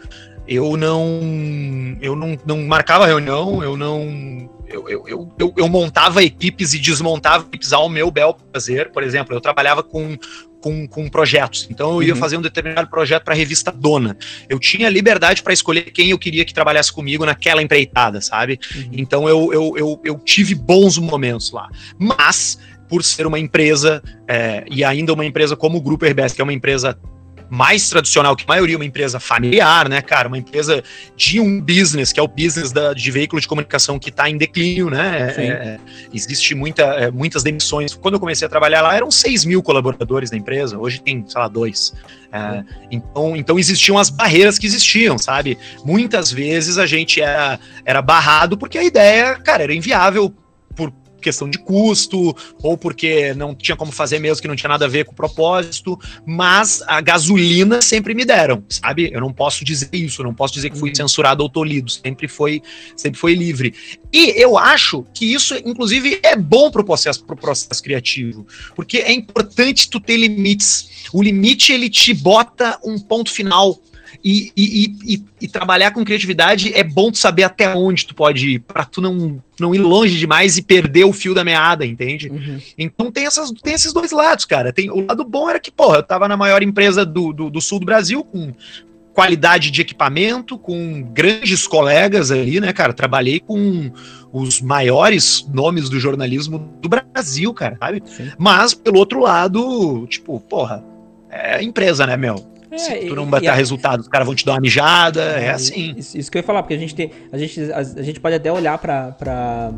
[0.48, 6.74] eu não eu não, não marcava reunião, eu não eu, eu, eu, eu, montava equipes
[6.74, 8.92] e desmontava equipes ao meu bel prazer.
[8.92, 10.16] Por exemplo, eu trabalhava com,
[10.62, 11.68] com, com projetos.
[11.70, 12.20] Então eu ia uhum.
[12.20, 14.18] fazer um determinado projeto para a revista Dona.
[14.48, 18.60] Eu tinha liberdade para escolher quem eu queria que trabalhasse comigo naquela empreitada, sabe?
[18.76, 18.90] Uhum.
[18.94, 21.70] Então eu, eu, eu, eu, tive bons momentos lá.
[21.98, 26.42] Mas, por ser uma empresa, é, e ainda uma empresa como o Grupo RBS, que
[26.42, 26.98] é uma empresa
[27.50, 30.28] mais tradicional que a maioria, uma empresa familiar, né, cara?
[30.28, 30.84] Uma empresa
[31.16, 34.38] de um business, que é o business da, de veículo de comunicação que está em
[34.38, 35.34] declínio, né?
[35.38, 35.80] É, é,
[36.14, 37.94] existe muita, é, muitas demissões.
[37.94, 41.42] Quando eu comecei a trabalhar lá, eram 6 mil colaboradores da empresa, hoje tem, sei
[41.42, 41.94] lá, dois.
[42.32, 45.58] É, então, então existiam as barreiras que existiam, sabe?
[45.84, 50.34] Muitas vezes a gente era, era barrado porque a ideia, cara, era inviável
[51.20, 54.88] questão de custo, ou porque não tinha como fazer mesmo que não tinha nada a
[54.88, 59.10] ver com o propósito, mas a gasolina sempre me deram, sabe?
[59.12, 60.96] Eu não posso dizer isso, eu não posso dizer que fui uhum.
[60.96, 62.62] censurado ou tolhido, sempre foi,
[62.96, 63.74] sempre foi livre.
[64.12, 69.12] E eu acho que isso, inclusive, é bom pro processo, pro processo criativo, porque é
[69.12, 70.90] importante tu ter limites.
[71.14, 73.80] O limite, ele te bota um ponto final
[74.24, 78.50] e, e, e, e, trabalhar com criatividade é bom tu saber até onde tu pode
[78.50, 82.30] ir, pra tu não, não ir longe demais e perder o fio da meada, entende?
[82.30, 82.60] Uhum.
[82.78, 84.74] Então tem, essas, tem esses dois lados, cara.
[84.74, 87.62] Tem, o lado bom era que, porra, eu tava na maior empresa do, do, do
[87.62, 88.54] sul do Brasil, com
[89.14, 92.94] qualidade de equipamento, com grandes colegas ali, né, cara?
[92.94, 93.92] Trabalhei com
[94.32, 98.04] os maiores nomes do jornalismo do Brasil, cara, sabe?
[98.06, 98.32] Sim.
[98.38, 100.84] Mas, pelo outro lado, tipo, porra,
[101.30, 102.59] é empresa, né, meu?
[102.72, 103.54] É, Se tu não bater a...
[103.54, 105.96] resultado, os caras vão te dar uma mijada, é, é assim.
[105.98, 107.12] Isso, isso, que eu ia falar, porque a gente tem.
[107.32, 109.72] A gente, a, a gente pode até olhar pra, pra,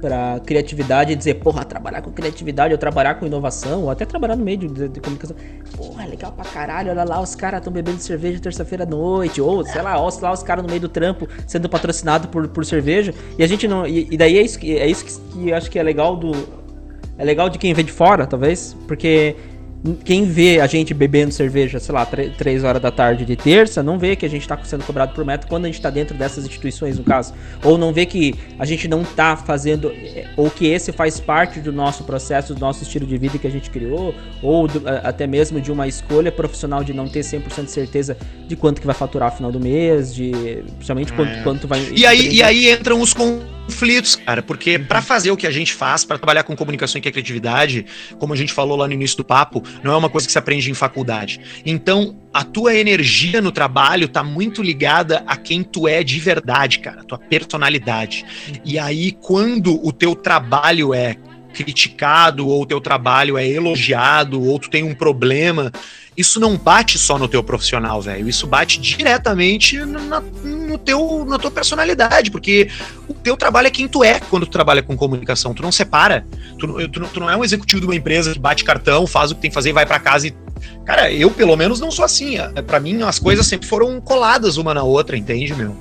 [0.00, 4.36] pra criatividade e dizer, porra, trabalhar com criatividade ou trabalhar com inovação, ou até trabalhar
[4.36, 5.34] no meio de, de, de comunicação.
[5.74, 9.64] Porra, legal pra caralho, olha lá, os caras estão bebendo cerveja terça-feira à noite, ou
[9.64, 13.14] sei lá, olha lá os caras no meio do trampo sendo patrocinado por, por cerveja.
[13.38, 13.86] E a gente não.
[13.86, 16.32] E, e daí é isso, que, é isso que, que acho que é legal do.
[17.16, 19.36] É legal de quem vem de fora, talvez, porque
[20.04, 23.98] quem vê a gente bebendo cerveja, sei lá, 3 horas da tarde de terça, não
[23.98, 26.46] vê que a gente está sendo cobrado por metro quando a gente está dentro dessas
[26.46, 27.34] instituições, no caso.
[27.64, 31.58] Ou não vê que a gente não está fazendo, eh, ou que esse faz parte
[31.58, 35.26] do nosso processo, do nosso estilo de vida que a gente criou, ou do, até
[35.26, 38.16] mesmo de uma escolha profissional de não ter 100% de certeza
[38.46, 41.42] de quanto que vai faturar no final do mês, de principalmente quanto, é.
[41.42, 41.88] quanto vai...
[41.92, 45.72] E aí, e aí entram os conflitos, cara, porque para fazer o que a gente
[45.72, 47.86] faz, para trabalhar com comunicação e criatividade,
[48.18, 50.38] como a gente falou lá no início do papo, não é uma coisa que se
[50.38, 51.40] aprende em faculdade.
[51.64, 56.78] Então, a tua energia no trabalho tá muito ligada a quem tu é de verdade,
[56.78, 58.24] cara, a tua personalidade.
[58.64, 61.16] E aí, quando o teu trabalho é
[61.52, 65.70] criticado, ou o teu trabalho é elogiado, ou tu tem um problema,
[66.22, 68.28] isso não bate só no teu profissional, velho.
[68.28, 72.70] Isso bate diretamente na, no teu, na tua personalidade, porque
[73.08, 75.52] o teu trabalho é quem tu é quando tu trabalha com comunicação.
[75.52, 76.24] Tu não separa.
[76.58, 79.34] Tu, tu, tu não é um executivo de uma empresa que bate cartão, faz o
[79.34, 80.34] que tem que fazer, vai para casa e
[80.84, 82.38] Cara, eu pelo menos não sou assim.
[82.38, 85.76] É, para mim, as coisas sempre foram coladas uma na outra, entende, meu?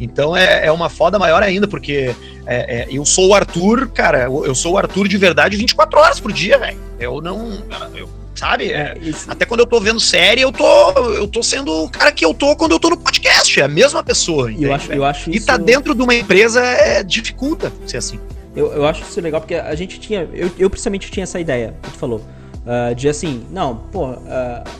[0.00, 2.14] Então é, é uma foda maior ainda, porque
[2.46, 6.20] é, é, eu sou o Arthur, cara, eu sou o Arthur de verdade 24 horas
[6.20, 6.78] por dia, velho.
[6.98, 7.62] Eu não.
[7.94, 8.70] Eu, sabe?
[8.72, 8.94] É,
[9.26, 12.32] até quando eu tô vendo série, eu tô, eu tô sendo o cara que eu
[12.32, 13.58] tô quando eu tô no podcast.
[13.60, 14.52] É a mesma pessoa.
[14.52, 18.20] Eu acho, eu acho e tá dentro de uma empresa é, dificulta ser assim.
[18.54, 20.28] Eu, eu acho isso legal porque a gente tinha.
[20.32, 22.22] Eu, eu principalmente tinha essa ideia que tu falou.
[22.66, 24.16] Uh, de assim, não, pô, uh,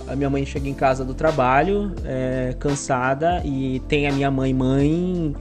[0.09, 4.53] a minha mãe chega em casa do trabalho, é, cansada, e tem a minha mãe
[4.53, 5.37] mãe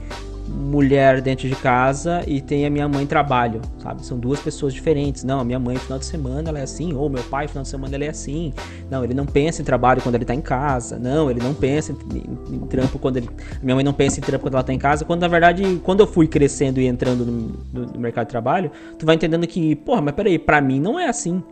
[0.48, 4.04] mulher dentro de casa e tem a minha mãe trabalho, sabe?
[4.04, 5.24] São duas pessoas diferentes.
[5.24, 7.68] Não, a minha mãe final de semana ela é assim, ou meu pai final de
[7.68, 8.52] semana ele é assim.
[8.90, 10.98] Não, ele não pensa em trabalho quando ele tá em casa.
[10.98, 13.28] Não, ele não pensa em, em, trampo quando ele.
[13.28, 15.04] A minha mãe não pensa em trampo quando ela tá em casa.
[15.04, 17.32] Quando na verdade, quando eu fui crescendo e entrando no,
[17.72, 20.98] no, no mercado de trabalho, tu vai entendendo que, porra, mas peraí, pra mim não
[20.98, 21.42] é assim.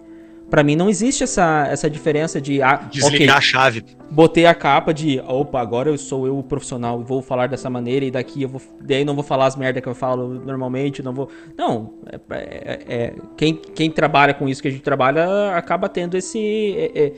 [0.51, 3.85] Para mim não existe essa, essa diferença de ah, desligar okay, a chave.
[4.11, 7.69] Botei a capa de, opa, agora eu sou eu o profissional e vou falar dessa
[7.69, 11.03] maneira e daqui eu vou, daí não vou falar as merdas que eu falo normalmente,
[11.03, 11.29] não vou.
[11.57, 11.95] Não,
[12.31, 16.75] é, é, é, quem, quem trabalha com isso que a gente trabalha acaba tendo esse
[16.77, 17.13] é, é,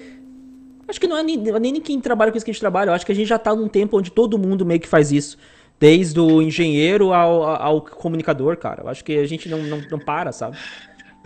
[0.88, 2.94] acho que não é nem, nem quem trabalha com isso que a gente trabalha, eu
[2.94, 5.36] acho que a gente já tá num tempo onde todo mundo meio que faz isso.
[5.78, 8.82] Desde o engenheiro ao, ao comunicador, cara.
[8.82, 10.56] Eu acho que a gente não, não, não para, sabe?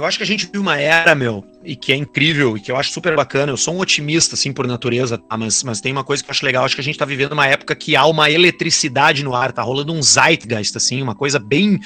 [0.00, 2.72] Eu acho que a gente vive uma era, meu, e que é incrível, e que
[2.72, 3.52] eu acho super bacana.
[3.52, 5.36] Eu sou um otimista, assim, por natureza, tá?
[5.36, 6.64] mas, mas tem uma coisa que eu acho legal.
[6.64, 9.60] Acho que a gente tá vivendo uma época que há uma eletricidade no ar, tá
[9.60, 11.78] rolando um zeitgeist, assim, uma coisa bem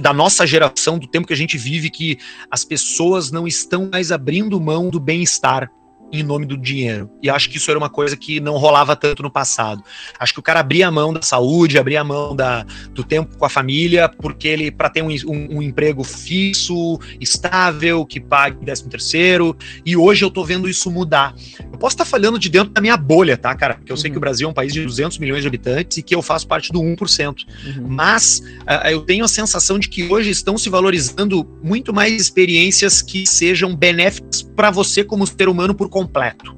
[0.00, 2.18] da nossa geração, do tempo que a gente vive, que
[2.50, 5.70] as pessoas não estão mais abrindo mão do bem-estar
[6.12, 7.10] em nome do dinheiro.
[7.22, 9.82] E acho que isso era uma coisa que não rolava tanto no passado.
[10.18, 13.36] Acho que o cara abria a mão da saúde, abria a mão da, do tempo
[13.36, 18.58] com a família, porque ele, para ter um, um, um, emprego fixo, estável, que pague
[18.64, 21.34] 13 terceiro, e hoje eu tô vendo isso mudar.
[21.72, 23.74] Eu posso estar tá falhando de dentro da minha bolha, tá, cara?
[23.74, 24.00] Porque eu uhum.
[24.00, 24.20] sei que o uhum.
[24.20, 26.80] Brasil é um país de 200 milhões de habitantes e que eu faço parte do
[26.80, 27.46] 1%.
[27.64, 27.88] Uhum.
[27.88, 33.00] Mas uh, eu tenho a sensação de que hoje estão se valorizando muito mais experiências
[33.00, 36.56] que sejam benéficas para você como ser humano por completo.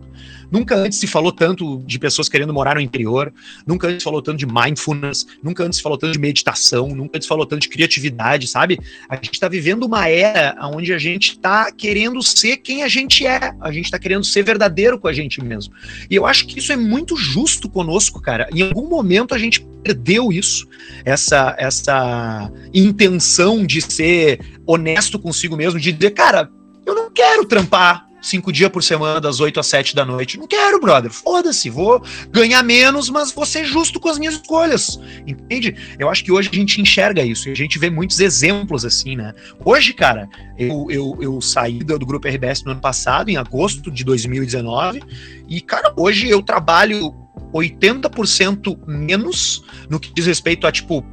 [0.50, 3.32] Nunca antes se falou tanto de pessoas querendo morar no interior,
[3.66, 7.16] nunca antes se falou tanto de mindfulness, nunca antes se falou tanto de meditação, nunca
[7.16, 8.78] antes se falou tanto de criatividade, sabe?
[9.08, 13.26] A gente está vivendo uma era onde a gente está querendo ser quem a gente
[13.26, 15.74] é, a gente está querendo ser verdadeiro com a gente mesmo.
[16.08, 18.48] E eu acho que isso é muito justo conosco, cara.
[18.52, 20.68] Em algum momento a gente perdeu isso,
[21.04, 26.48] essa, essa intenção de ser honesto consigo mesmo, de dizer, cara,
[26.86, 30.38] eu não quero trampar cinco dias por semana, das 8 às 7 da noite.
[30.38, 31.10] Não quero, brother.
[31.10, 31.70] Foda-se.
[31.70, 34.98] Vou ganhar menos, mas vou ser justo com as minhas escolhas.
[35.26, 35.76] Entende?
[35.98, 37.48] Eu acho que hoje a gente enxerga isso.
[37.48, 39.34] A gente vê muitos exemplos assim, né?
[39.64, 43.90] Hoje, cara, eu, eu, eu saí do, do grupo RBS no ano passado, em agosto
[43.90, 45.02] de 2019.
[45.48, 47.14] E, cara, hoje eu trabalho
[47.52, 51.04] 80% menos no que diz respeito a, tipo,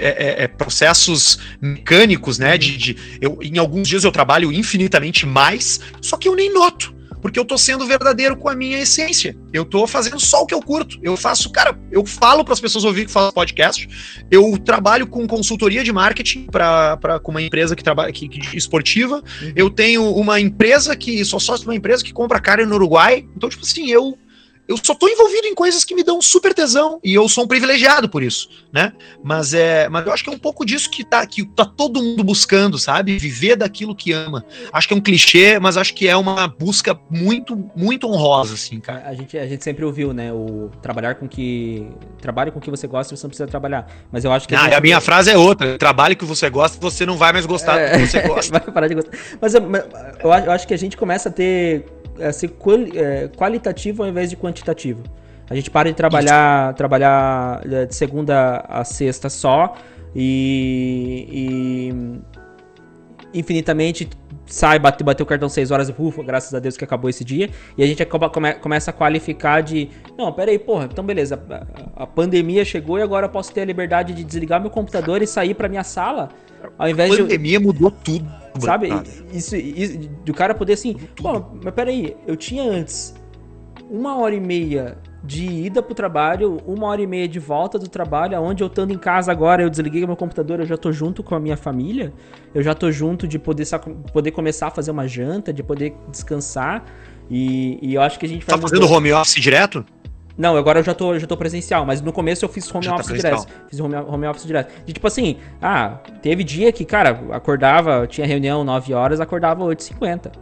[0.00, 2.56] é, é, é, processos mecânicos, né?
[2.56, 6.98] De, de, eu, em alguns dias eu trabalho infinitamente mais, só que eu nem noto.
[7.20, 9.36] Porque eu tô sendo verdadeiro com a minha essência.
[9.52, 10.98] Eu tô fazendo só o que eu curto.
[11.02, 13.86] Eu faço, cara, eu falo para as pessoas ouvir que faço podcast.
[14.30, 19.16] Eu trabalho com consultoria de marketing para com uma empresa que trabalha que, que, esportiva.
[19.42, 19.52] Uhum.
[19.54, 23.26] Eu tenho uma empresa que sou sócio de uma empresa que compra carne no Uruguai.
[23.36, 24.16] Então, tipo assim, eu
[24.70, 27.48] eu só tô envolvido em coisas que me dão super tesão e eu sou um
[27.48, 28.92] privilegiado por isso, né?
[29.20, 32.00] Mas é, mas eu acho que é um pouco disso que tá que tá todo
[32.00, 33.18] mundo buscando, sabe?
[33.18, 34.44] Viver daquilo que ama.
[34.72, 38.78] Acho que é um clichê, mas acho que é uma busca muito muito honrosa assim,
[38.78, 39.02] cara.
[39.06, 41.88] A gente a gente sempre ouviu, né, o trabalhar com que
[42.20, 43.90] trabalhe com o que você gosta, você não precisa trabalhar.
[44.12, 46.36] Mas eu acho que a, ah, a minha frase é outra, trabalhe com o que
[46.36, 48.52] você gosta, você não vai mais gostar é, do que você gosta.
[48.52, 49.10] vai parar de gostar.
[49.40, 49.62] Mas eu,
[50.22, 51.84] eu acho que a gente começa a ter
[52.20, 52.54] é, ser
[52.94, 55.02] é, qualitativo ao invés de quantitativo.
[55.48, 59.74] A gente para de trabalhar, trabalhar é, de segunda a sexta só
[60.14, 61.26] e,
[63.32, 64.08] e infinitamente
[64.50, 67.48] sai, bateu, bateu o cartão 6 horas, ufa, graças a Deus que acabou esse dia.
[67.78, 69.88] E a gente come, começa a qualificar de.
[70.18, 71.40] Não, peraí, porra, então beleza.
[71.96, 75.22] A, a, pandemia chegou e agora eu posso ter a liberdade de desligar meu computador
[75.22, 76.28] e sair para minha sala.
[76.76, 77.64] Ao invés a pandemia de...
[77.64, 78.28] mudou tudo.
[78.58, 78.88] Sabe?
[79.32, 80.94] Isso, isso, do cara poder assim.
[81.16, 83.14] Pô, mas peraí, eu tinha antes
[83.88, 87.88] uma hora e meia de ida pro trabalho, uma hora e meia de volta do
[87.88, 91.22] trabalho, onde eu estando em casa agora, eu desliguei meu computador, eu já tô junto
[91.22, 92.12] com a minha família,
[92.54, 93.66] eu já tô junto de poder,
[94.12, 96.84] poder começar a fazer uma janta, de poder descansar,
[97.30, 99.84] e, e eu acho que a gente Tá fazendo home office direto?
[100.36, 102.92] Não, agora eu já tô, já tô presencial, mas no começo eu fiz home já
[102.92, 103.46] tá office tá direto.
[103.68, 104.72] Fiz home, home office direto.
[104.86, 110.32] De tipo assim, ah, teve dia que, cara, acordava, tinha reunião 9 horas, acordava 8h50.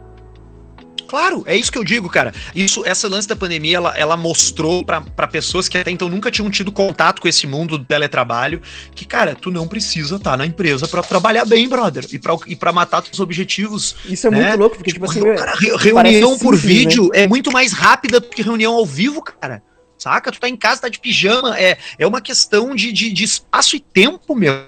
[1.09, 2.31] Claro, é isso que eu digo, cara.
[2.53, 6.49] Isso, essa lance da pandemia, ela, ela mostrou para pessoas que até então nunca tinham
[6.51, 8.61] tido contato com esse mundo do teletrabalho,
[8.93, 12.37] que, cara, tu não precisa estar tá na empresa para trabalhar bem, brother, e pra,
[12.45, 13.95] e pra matar teus objetivos.
[14.05, 14.43] Isso é né?
[14.49, 17.23] muito louco, porque, tipo, tipo assim, cara, reunião por simples, vídeo né?
[17.23, 19.63] é muito mais rápida do que reunião ao vivo, cara.
[19.97, 20.31] Saca?
[20.31, 21.59] Tu tá em casa, tá de pijama.
[21.59, 24.63] É, é uma questão de, de, de espaço e tempo, meu.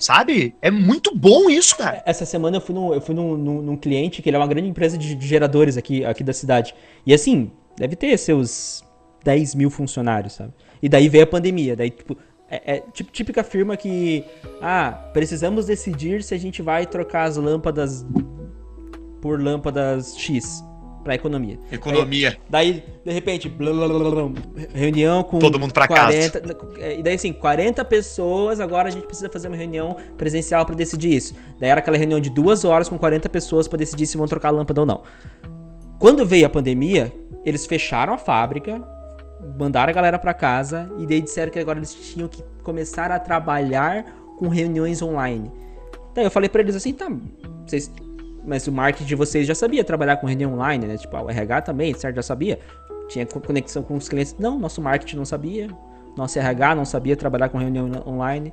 [0.00, 0.56] Sabe?
[0.62, 2.02] É muito bom isso, cara.
[2.06, 4.46] Essa semana eu fui num, eu fui num, num, num cliente que ele é uma
[4.46, 6.74] grande empresa de, de, geradores aqui, aqui da cidade.
[7.04, 8.82] E assim, deve ter seus
[9.22, 10.54] 10 mil funcionários, sabe?
[10.82, 11.76] E daí veio a pandemia.
[11.76, 12.16] Daí, tipo,
[12.50, 12.82] é, é
[13.12, 14.24] típica firma que.
[14.62, 18.06] Ah, precisamos decidir se a gente vai trocar as lâmpadas
[19.20, 20.64] por lâmpadas X
[21.02, 21.58] para economia.
[21.72, 22.38] Economia.
[22.48, 24.32] Daí, daí de repente, blá, blá, blá,
[24.72, 26.42] reunião com todo mundo para casa.
[26.78, 30.74] É, e daí assim, 40 pessoas, agora a gente precisa fazer uma reunião presencial para
[30.74, 31.34] decidir isso.
[31.58, 34.48] Daí era aquela reunião de duas horas com 40 pessoas para decidir se vão trocar
[34.48, 35.02] a lâmpada ou não.
[35.98, 37.12] Quando veio a pandemia,
[37.44, 38.82] eles fecharam a fábrica,
[39.58, 43.18] mandaram a galera para casa e daí disseram que agora eles tinham que começar a
[43.18, 44.04] trabalhar
[44.38, 45.50] com reuniões online.
[46.14, 47.10] Daí eu falei para eles assim, tá,
[47.66, 47.90] vocês
[48.50, 50.96] mas o marketing de vocês já sabia trabalhar com reunião online, né?
[50.96, 52.16] Tipo, o RH também, certo?
[52.16, 52.58] Já sabia.
[53.08, 54.34] Tinha conexão com os clientes.
[54.40, 55.68] Não, nosso marketing não sabia.
[56.16, 58.52] Nosso RH não sabia trabalhar com reunião online.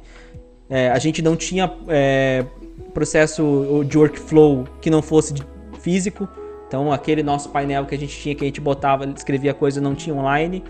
[0.69, 2.45] É, a gente não tinha é,
[2.93, 5.33] processo de workflow que não fosse
[5.79, 6.29] físico.
[6.67, 9.95] Então, aquele nosso painel que a gente tinha, que a gente botava, escrevia coisa, não
[9.95, 10.63] tinha online.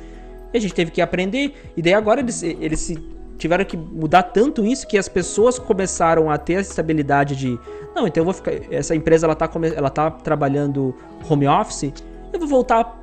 [0.53, 1.53] E a gente teve que aprender.
[1.75, 2.95] E daí agora eles, eles se
[3.37, 7.59] tiveram que mudar tanto isso que as pessoas começaram a ter essa estabilidade de
[7.95, 10.95] não, então eu vou ficar essa empresa ela tá ela tá trabalhando
[11.29, 11.93] home office,
[12.31, 12.97] eu vou voltar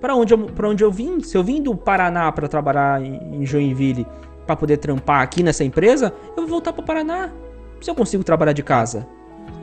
[0.00, 1.20] para onde eu para onde eu vim.
[1.20, 4.06] Se eu vim do Paraná para trabalhar em Joinville
[4.46, 7.30] para poder trampar aqui nessa empresa, eu vou voltar para o Paraná.
[7.80, 9.06] Se eu consigo trabalhar de casa.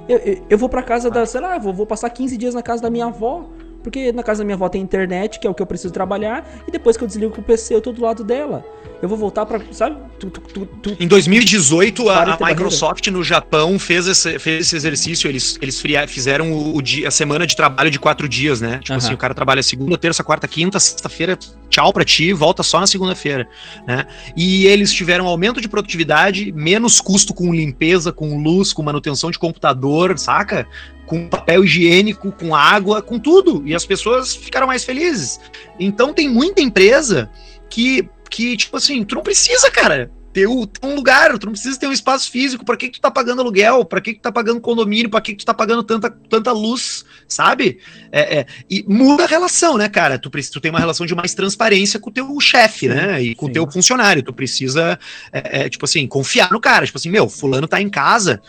[0.09, 2.61] Eu, eu, eu vou para casa da, sei lá, vou, vou passar 15 dias na
[2.61, 3.49] casa da minha avó.
[3.83, 6.47] Porque na casa da minha avó tem internet, que é o que eu preciso trabalhar,
[6.67, 8.63] e depois que eu desligo o PC, eu tô do lado dela.
[9.01, 9.97] Eu vou voltar para, sabe?
[10.19, 15.27] Tu, tu, tu, em 2018, a, a Microsoft no Japão fez esse, fez esse exercício.
[15.27, 18.79] Eles, eles fizeram o, o dia, a semana de trabalho de quatro dias, né?
[18.83, 21.35] Tipo assim, o cara trabalha segunda, terça, quarta, quinta, sexta-feira,
[21.67, 23.47] tchau pra ti, volta só na segunda-feira,
[23.87, 24.05] né?
[24.37, 29.39] E eles tiveram aumento de produtividade, menos custo com limpeza, com luz, com manutenção de
[29.39, 30.67] computador, saca?
[31.11, 33.61] Com papel higiênico, com água, com tudo.
[33.65, 35.41] E as pessoas ficaram mais felizes.
[35.77, 37.29] Então tem muita empresa
[37.69, 41.87] que que, tipo assim, tu não precisa, cara ter, um lugar, tu não precisa ter
[41.87, 42.63] um espaço físico.
[42.63, 43.83] Para que, que tu tá pagando aluguel?
[43.83, 45.09] Para que, que tu tá pagando condomínio?
[45.09, 47.79] Para que, que tu tá pagando tanta, tanta luz, sabe?
[48.11, 50.17] É, é, e muda a relação, né, cara?
[50.17, 53.21] Tu, tu tem uma relação de mais transparência com o teu chefe, né?
[53.21, 54.23] E com o teu funcionário.
[54.23, 54.97] Tu precisa,
[55.31, 56.85] é, é, tipo assim, confiar no cara.
[56.85, 58.41] Tipo assim, meu, fulano tá em casa.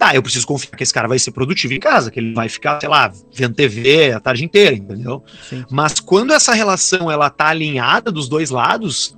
[0.00, 2.48] Tá, eu preciso confiar que esse cara vai ser produtivo em casa, que ele vai
[2.48, 5.22] ficar, sei lá, vendo TV a tarde inteira, entendeu?
[5.42, 5.62] Sim.
[5.70, 9.14] Mas quando essa relação ela tá alinhada dos dois lados,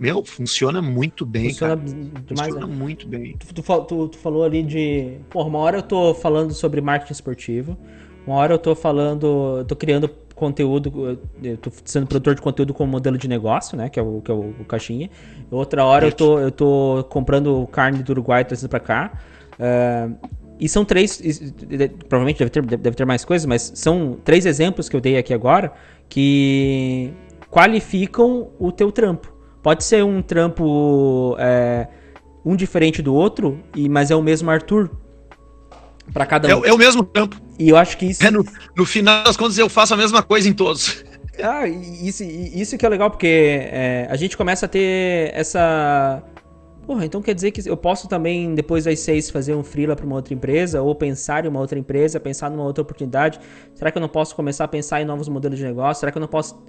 [0.00, 1.86] meu, funciona muito bem, funciona cara.
[1.86, 2.74] Demais, funciona né?
[2.74, 3.36] muito bem.
[3.36, 5.18] Tu, tu, tu, falou ali de.
[5.28, 7.76] Porra, uma hora eu tô falando sobre marketing esportivo,
[8.26, 9.58] uma hora eu tô falando.
[9.58, 13.90] Eu tô criando conteúdo, eu tô sendo produtor de conteúdo com modelo de negócio, né?
[13.90, 15.10] Que é o, que é o, o caixinha.
[15.50, 19.12] Outra hora eu tô, eu tô comprando carne do Uruguai trazendo pra cá.
[19.54, 20.16] Uh,
[20.58, 21.20] e são três.
[22.08, 25.34] Provavelmente deve ter, deve ter mais coisas, mas são três exemplos que eu dei aqui
[25.34, 25.72] agora
[26.08, 27.12] que
[27.50, 29.32] qualificam o teu trampo.
[29.62, 31.88] Pode ser um trampo é,
[32.44, 34.90] um diferente do outro, e, mas é o mesmo Arthur
[36.12, 36.64] para cada um.
[36.64, 37.40] É, é, o mesmo trampo.
[37.58, 38.24] E eu acho que isso.
[38.24, 38.44] É no,
[38.76, 41.04] no, final das contas, eu faço a mesma coisa em todos.
[41.42, 46.22] Ah, isso, isso que é legal, porque é, a gente começa a ter essa.
[46.86, 50.04] Porra, então quer dizer que eu posso também, depois das seis, fazer um freela para
[50.04, 53.38] uma outra empresa, ou pensar em uma outra empresa, pensar numa outra oportunidade.
[53.74, 56.00] Será que eu não posso começar a pensar em novos modelos de negócio?
[56.00, 56.60] Será que eu não posso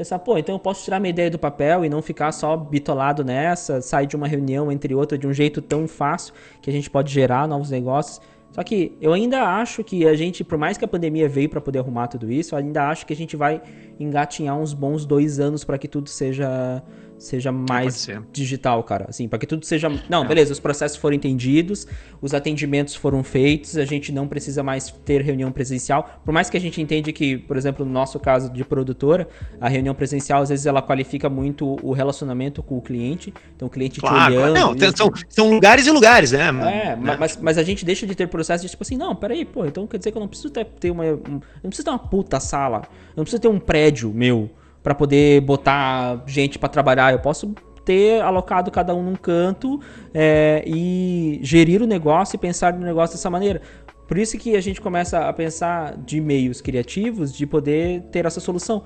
[0.00, 3.22] Pensar, pô, então eu posso tirar minha ideia do papel e não ficar só bitolado
[3.22, 6.32] nessa, sair de uma reunião entre outra de um jeito tão fácil
[6.62, 8.18] que a gente pode gerar novos negócios.
[8.52, 11.60] Só que eu ainda acho que a gente, por mais que a pandemia veio para
[11.60, 13.60] poder arrumar tudo isso, eu ainda acho que a gente vai
[13.98, 16.82] engatinhar uns bons dois anos para que tudo seja
[17.20, 19.06] seja mais digital, cara.
[19.08, 19.88] Assim, para que tudo seja.
[20.08, 20.26] Não, é.
[20.26, 21.86] beleza, os processos foram entendidos,
[22.20, 26.20] os atendimentos foram feitos, a gente não precisa mais ter reunião presencial.
[26.24, 29.28] Por mais que a gente entende que, por exemplo, no nosso caso de produtora,
[29.60, 33.32] a reunião presencial às vezes ela qualifica muito o relacionamento com o cliente.
[33.54, 34.54] Então o cliente claro, te olhando.
[34.54, 36.48] Não, tem, são, são lugares e lugares, né?
[36.48, 37.16] É, né?
[37.18, 39.86] Mas, mas a gente deixa de ter processo de tipo assim, não, peraí, pô, então
[39.86, 41.04] quer dizer que eu não preciso ter, ter uma.
[41.04, 44.50] Um, eu não preciso ter uma puta sala, eu não preciso ter um prédio meu
[44.82, 47.12] para poder botar gente para trabalhar.
[47.12, 47.54] Eu posso
[47.84, 49.80] ter alocado cada um num canto
[50.14, 53.60] é, e gerir o negócio e pensar no negócio dessa maneira.
[54.06, 58.40] Por isso que a gente começa a pensar de meios criativos de poder ter essa
[58.40, 58.82] solução.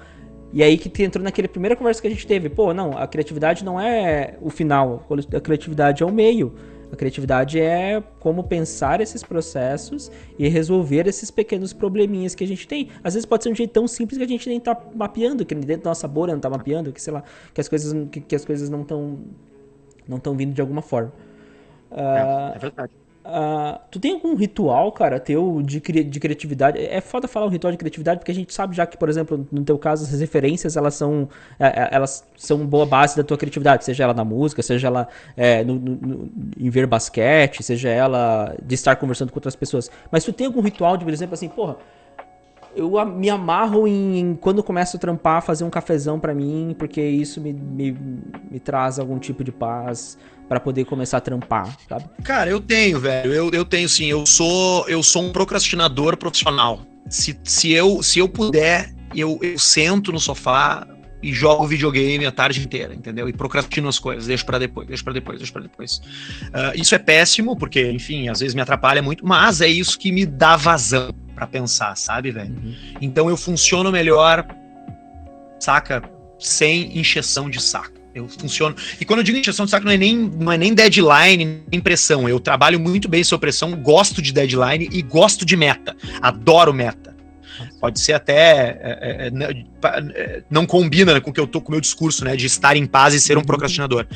[0.52, 2.48] E aí que entrou naquela primeira conversa que a gente teve.
[2.48, 6.54] Pô, não, a criatividade não é o final, a criatividade é o meio.
[6.94, 12.68] A criatividade é como pensar esses processos e resolver esses pequenos probleminhas que a gente
[12.68, 12.88] tem.
[13.02, 15.54] Às vezes pode ser um jeito tão simples que a gente nem tá mapeando, que
[15.56, 18.36] dentro da nossa bolha não tá mapeando, que sei lá, que as coisas, que, que
[18.36, 19.18] as coisas não estão
[20.06, 21.12] não estão vindo de alguma forma.
[21.90, 22.92] Uh, é, é verdade.
[23.24, 26.78] Uh, tu tem algum ritual, cara, teu de, cri de criatividade?
[26.78, 29.48] É foda falar um ritual de criatividade, porque a gente sabe já que, por exemplo,
[29.50, 31.26] no teu caso, as referências, elas são
[31.58, 35.08] é, é elas são boa base da tua criatividade, seja ela na música, seja ela
[35.38, 39.90] é, no, no, em ver basquete, seja ela de estar conversando com outras pessoas.
[40.10, 41.78] Mas tu tem algum ritual de, por exemplo, assim, porra,
[42.76, 47.40] eu me amarro em, quando começo a trampar, fazer um cafezão para mim, porque isso
[47.40, 47.96] me, me,
[48.50, 50.18] me traz algum tipo de paz
[50.48, 52.04] para poder começar a trampar, sabe?
[52.22, 53.32] Cara, eu tenho, velho.
[53.32, 54.06] Eu, eu tenho sim.
[54.06, 56.80] Eu sou eu sou um procrastinador profissional.
[57.08, 60.86] Se, se, eu, se eu puder, eu, eu sento no sofá
[61.24, 63.26] e jogo videogame a tarde inteira, entendeu?
[63.28, 65.96] E procrastino as coisas, deixo para depois, deixo para depois, deixo para depois.
[65.96, 70.12] Uh, isso é péssimo, porque, enfim, às vezes me atrapalha muito, mas é isso que
[70.12, 72.54] me dá vazão para pensar, sabe, velho?
[72.54, 72.74] Uhum.
[73.00, 74.46] Então eu funciono melhor,
[75.58, 76.02] saca?
[76.38, 78.03] Sem encheção de saco.
[78.14, 78.76] Eu funciono.
[79.00, 81.80] E quando eu digo injeção de saco, não é nem, não é nem deadline, nem
[81.80, 82.28] pressão.
[82.28, 85.96] Eu trabalho muito bem sob pressão, gosto de deadline e gosto de meta.
[86.22, 87.14] Adoro meta.
[87.80, 88.78] Pode ser até.
[88.80, 92.24] É, é, é, é não combina com o que eu tô com o meu discurso,
[92.24, 92.36] né?
[92.36, 94.06] De estar em paz e ser um procrastinador.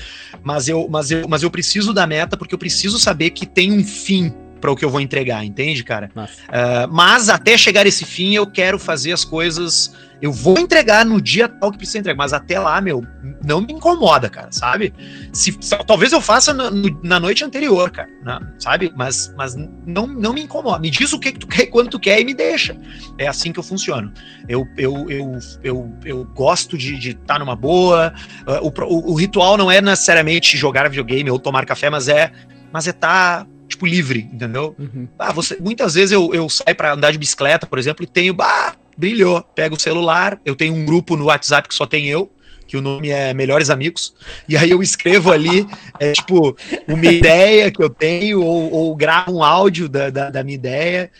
[0.42, 3.72] Mas eu, mas, eu, mas eu preciso da meta porque eu preciso saber que tem
[3.72, 6.10] um fim para o que eu vou entregar, entende, cara?
[6.16, 9.94] Uh, mas até chegar esse fim, eu quero fazer as coisas.
[10.20, 13.04] Eu vou entregar no dia tal que precisa entregar, mas até lá, meu,
[13.44, 14.92] não me incomoda, cara, sabe?
[15.32, 15.56] Se,
[15.86, 16.70] talvez eu faça na,
[17.02, 18.92] na noite anterior, cara, na, sabe?
[18.96, 19.54] Mas, mas
[19.86, 20.80] não, não me incomoda.
[20.80, 22.76] Me diz o que, que tu quer, quando tu quer e me deixa.
[23.16, 24.12] É assim que eu funciono.
[24.48, 28.12] Eu, eu, eu, eu, eu gosto de estar tá numa boa.
[28.46, 32.32] Uh, o, o, o ritual não é necessariamente jogar videogame ou tomar café, mas é
[32.70, 34.74] mas é estar tá tipo, livre, entendeu?
[34.78, 35.06] Uhum.
[35.18, 38.34] Ah, você, muitas vezes eu, eu saio para andar de bicicleta, por exemplo, e tenho,
[38.34, 39.42] bah, brilhou.
[39.54, 42.30] Pego o celular, eu tenho um grupo no WhatsApp que só tem eu,
[42.66, 44.14] que o nome é Melhores Amigos,
[44.46, 45.66] e aí eu escrevo ali,
[45.98, 46.54] é, tipo,
[46.86, 51.10] uma ideia que eu tenho, ou, ou gravo um áudio da, da, da minha ideia,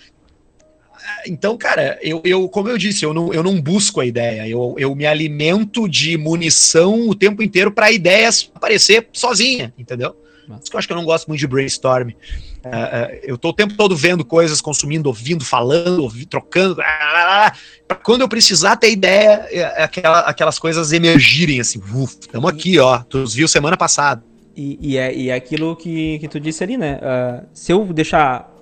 [1.27, 4.75] então, cara, eu, eu, como eu disse, eu não, eu não busco a ideia, eu,
[4.79, 10.15] eu me alimento de munição o tempo inteiro para ideias aparecer sozinha, entendeu?
[10.57, 12.09] Por isso que eu acho que eu não gosto muito de brainstorm.
[12.09, 16.77] Uh, uh, eu tô o tempo todo vendo coisas, consumindo, ouvindo, falando, ouvindo, trocando.
[16.77, 21.81] para quando eu precisar ter ideia, é, é aquela, aquelas coisas emergirem assim.
[22.21, 22.99] Estamos aqui, ó.
[22.99, 24.23] Tu viu semana passada.
[24.57, 26.99] E, e, é, e é aquilo que, que tu disse ali, né?
[26.99, 28.58] Uh, se eu deixar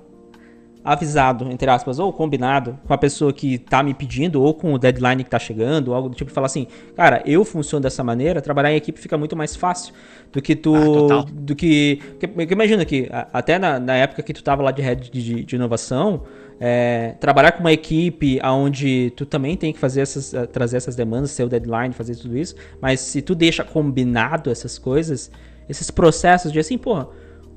[0.87, 4.79] avisado, entre aspas, ou combinado com a pessoa que tá me pedindo, ou com o
[4.79, 8.73] deadline que tá chegando, algo do tipo, falar assim, cara, eu funciono dessa maneira, trabalhar
[8.73, 9.93] em equipe fica muito mais fácil
[10.33, 10.77] do que tu.
[11.13, 11.99] Ah, do que.
[12.21, 15.57] Porque, imagina que, até na, na, época que tu tava lá de head de, de
[15.57, 16.23] inovação,
[16.61, 20.95] é, trabalhar com uma equipe onde tu também tem que fazer essas, eh, trazer essas
[20.95, 25.33] demandas, seu deadline, fazer tudo isso, mas se tu deixa combinado essas coisas,
[25.69, 27.09] esses processos de assim, porra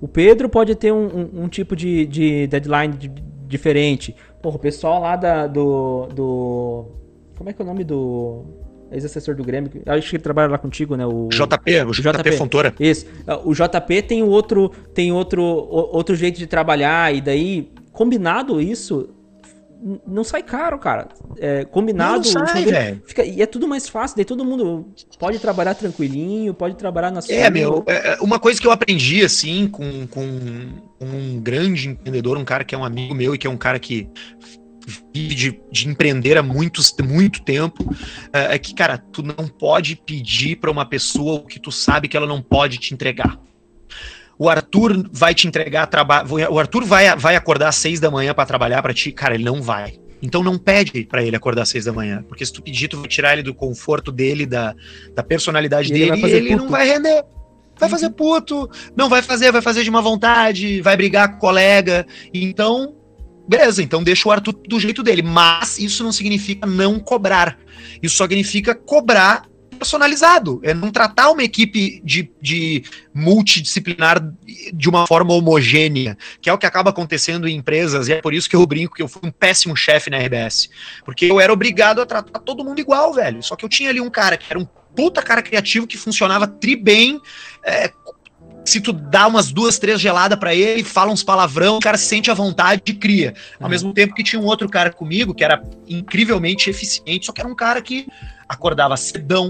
[0.02, 3.10] o Pedro pode ter um, um, um tipo de, de deadline de,
[3.48, 4.16] diferente.
[4.42, 6.86] Porra, o pessoal lá da, do, do.
[7.38, 8.46] Como é que é o nome do.
[8.92, 11.06] Ex-assessor do Grêmio, acho que ele trabalha lá contigo, né?
[11.06, 12.74] O JP, o JP, JP Fontoura.
[12.80, 13.06] Isso.
[13.46, 19.10] O JP tem outro, tem outro, outro jeito de trabalhar, e daí, combinado isso,
[20.06, 21.08] não sai caro, cara.
[21.38, 22.18] É, combinado.
[22.18, 23.02] Não, sai, velho.
[23.06, 27.22] Fica, e é tudo mais fácil, daí todo mundo pode trabalhar tranquilinho, pode trabalhar na
[27.22, 27.34] sua.
[27.34, 30.22] É, meu, é, é, uma coisa que eu aprendi, assim, com, com
[31.02, 33.80] um grande empreendedor, um cara que é um amigo meu e que é um cara
[33.80, 34.10] que
[35.14, 37.96] vive de, de empreender há muitos, muito tempo,
[38.34, 42.08] é, é que, cara, tu não pode pedir para uma pessoa o que tu sabe
[42.08, 43.40] que ela não pode te entregar
[44.40, 46.30] o Arthur vai te entregar trabalho.
[46.50, 49.12] O Arthur vai, vai acordar às seis da manhã para trabalhar para ti?
[49.12, 50.00] Cara, ele não vai.
[50.22, 52.98] Então não pede para ele acordar às seis da manhã, porque se tu pedir, tu
[52.98, 54.74] vai tirar ele do conforto dele, da,
[55.14, 56.64] da personalidade e dele, ele e ele puto.
[56.64, 57.26] não vai render.
[57.78, 57.90] Vai uhum.
[57.90, 62.06] fazer puto, não vai fazer, vai fazer de má vontade, vai brigar com o colega.
[62.34, 62.96] Então,
[63.48, 65.22] beleza, então deixa o Arthur do jeito dele.
[65.22, 67.58] Mas isso não significa não cobrar.
[68.02, 69.50] Isso só significa cobrar
[69.80, 74.22] personalizado, é não tratar uma equipe de, de multidisciplinar
[74.74, 78.34] de uma forma homogênea, que é o que acaba acontecendo em empresas, e é por
[78.34, 80.70] isso que eu brinco que eu fui um péssimo chefe na RBS,
[81.04, 84.00] porque eu era obrigado a tratar todo mundo igual, velho, só que eu tinha ali
[84.00, 87.20] um cara que era um puta cara criativo que funcionava tri bem,
[87.66, 87.92] é,
[88.66, 92.06] se tu dá umas duas, três geladas para ele, fala uns palavrão, o cara se
[92.06, 93.34] sente à vontade e cria.
[93.60, 93.70] Ao uhum.
[93.70, 97.50] mesmo tempo que tinha um outro cara comigo que era incrivelmente eficiente, só que era
[97.50, 98.08] um cara que
[98.48, 99.50] acordava cedão,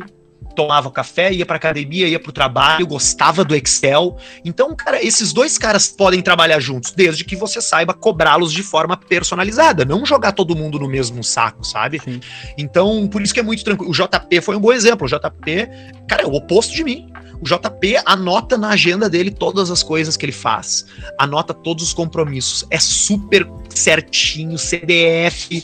[0.60, 4.18] tomava café, ia pra academia, ia pro trabalho, gostava do Excel.
[4.43, 8.97] Então, cara, esses dois caras podem trabalhar juntos, desde que você saiba cobrá-los de forma
[8.97, 12.01] personalizada, não jogar todo mundo no mesmo saco, sabe?
[12.03, 12.20] Sim.
[12.57, 13.89] Então, por isso que é muito tranquilo.
[13.89, 15.07] O JP foi um bom exemplo.
[15.07, 15.70] O JP,
[16.10, 17.10] cara, é o oposto de mim.
[17.39, 20.86] O JP anota na agenda dele todas as coisas que ele faz,
[21.18, 25.64] anota todos os compromissos, é super certinho, CDF.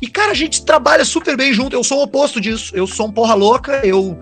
[0.00, 1.74] E, cara, a gente trabalha super bem junto.
[1.74, 2.74] Eu sou o oposto disso.
[2.74, 4.18] Eu sou um porra louca, eu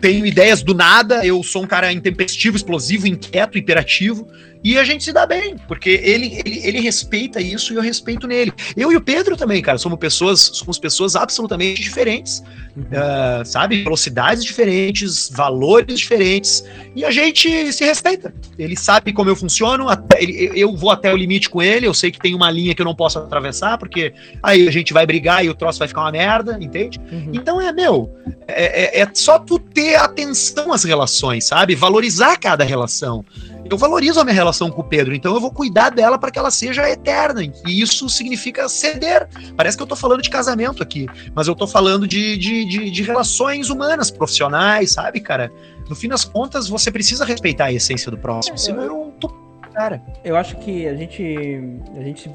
[0.00, 4.28] tenho ideias do nada, eu sou um cara intempestivo, explosivo, inquieto, hiperativo.
[4.66, 8.26] E a gente se dá bem, porque ele, ele, ele respeita isso e eu respeito
[8.26, 8.52] nele.
[8.76, 12.42] Eu e o Pedro também, cara, somos pessoas, somos pessoas absolutamente diferentes,
[12.76, 12.82] uhum.
[12.82, 13.84] uh, sabe?
[13.84, 16.64] Velocidades diferentes, valores diferentes,
[16.96, 18.34] e a gente se respeita.
[18.58, 21.94] Ele sabe como eu funciono, até, ele, eu vou até o limite com ele, eu
[21.94, 24.12] sei que tem uma linha que eu não posso atravessar, porque
[24.42, 27.00] aí a gente vai brigar e o troço vai ficar uma merda, entende?
[27.12, 27.30] Uhum.
[27.32, 28.12] Então é, meu,
[28.48, 31.76] é, é, é só tu ter atenção às relações, sabe?
[31.76, 33.24] Valorizar cada relação
[33.70, 36.38] eu valorizo a minha relação com o Pedro, então eu vou cuidar dela para que
[36.38, 37.42] ela seja eterna.
[37.42, 39.28] E isso significa ceder.
[39.56, 42.90] Parece que eu tô falando de casamento aqui, mas eu tô falando de, de, de,
[42.90, 45.52] de relações humanas, profissionais, sabe, cara?
[45.88, 49.28] No fim das contas, você precisa respeitar a essência do próximo, senão eu tô.
[49.72, 50.02] Cara.
[50.24, 51.60] Eu acho que a gente.
[51.96, 52.30] A gente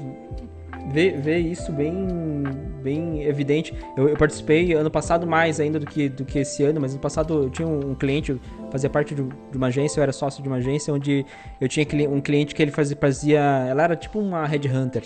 [0.90, 2.06] vê, vê isso bem,
[2.82, 3.74] bem evidente.
[3.96, 7.00] Eu, eu, participei ano passado mais ainda do que, do que esse ano, mas ano
[7.00, 10.48] passado eu tinha um, cliente, fazia parte de, de, uma agência, eu era sócio de
[10.48, 11.24] uma agência, onde
[11.60, 15.04] eu tinha um cliente que ele fazia, fazia ela era tipo uma headhunter.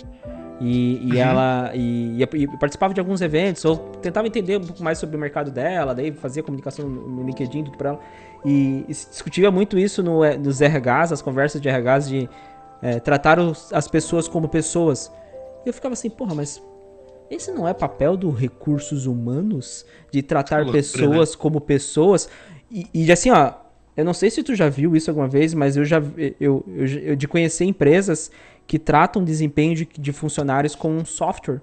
[0.59, 1.19] E, e uhum.
[1.19, 5.19] ela e, e, participava de alguns eventos, ou tentava entender um pouco mais sobre o
[5.19, 8.01] mercado dela, daí fazia comunicação no, LinkedIn, tudo pra ela.
[8.45, 12.29] E, e se discutia muito isso no, eh, nos RHs, as conversas de RHs, de
[12.81, 15.13] é, tratar os, as pessoas como pessoas
[15.67, 16.63] eu ficava assim, porra, mas
[17.31, 21.37] esse não é papel do recursos humanos de tratar loucura, pessoas né?
[21.39, 22.29] como pessoas?
[22.71, 23.53] E, e, assim, ó,
[23.97, 26.87] eu não sei se tu já viu isso alguma vez, mas eu já eu, eu,
[26.87, 28.31] eu de conhecer empresas
[28.67, 31.61] que tratam desempenho de, de funcionários com um software.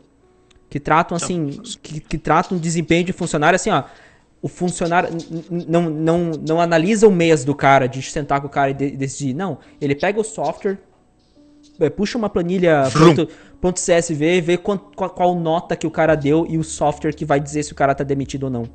[0.69, 1.49] Que tratam assim,
[1.81, 3.83] que, que tratam desempenho de funcionário assim, ó.
[4.41, 5.09] O funcionário
[5.49, 9.33] não, não, não analisa o mês do cara, de sentar com o cara e decidir.
[9.33, 10.79] Não, ele pega o software,
[11.95, 12.83] puxa uma planilha
[13.71, 17.39] .csv, ver qual, qual, qual, nota que o cara deu e o software que vai
[17.39, 18.69] dizer se o cara tá demitido ou não.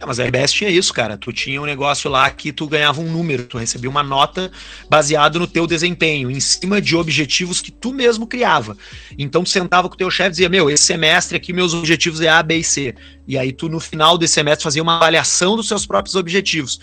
[0.00, 1.16] É, mas a RBS tinha isso, cara.
[1.16, 4.50] Tu tinha um negócio lá que tu ganhava um número, tu recebia uma nota
[4.88, 8.76] baseado no teu desempenho, em cima de objetivos que tu mesmo criava.
[9.16, 12.20] Então tu sentava com o teu chefe e dizia, meu, esse semestre aqui meus objetivos
[12.20, 12.94] é A, B e C.
[13.26, 16.80] E aí tu no final desse semestre fazia uma avaliação dos seus próprios objetivos.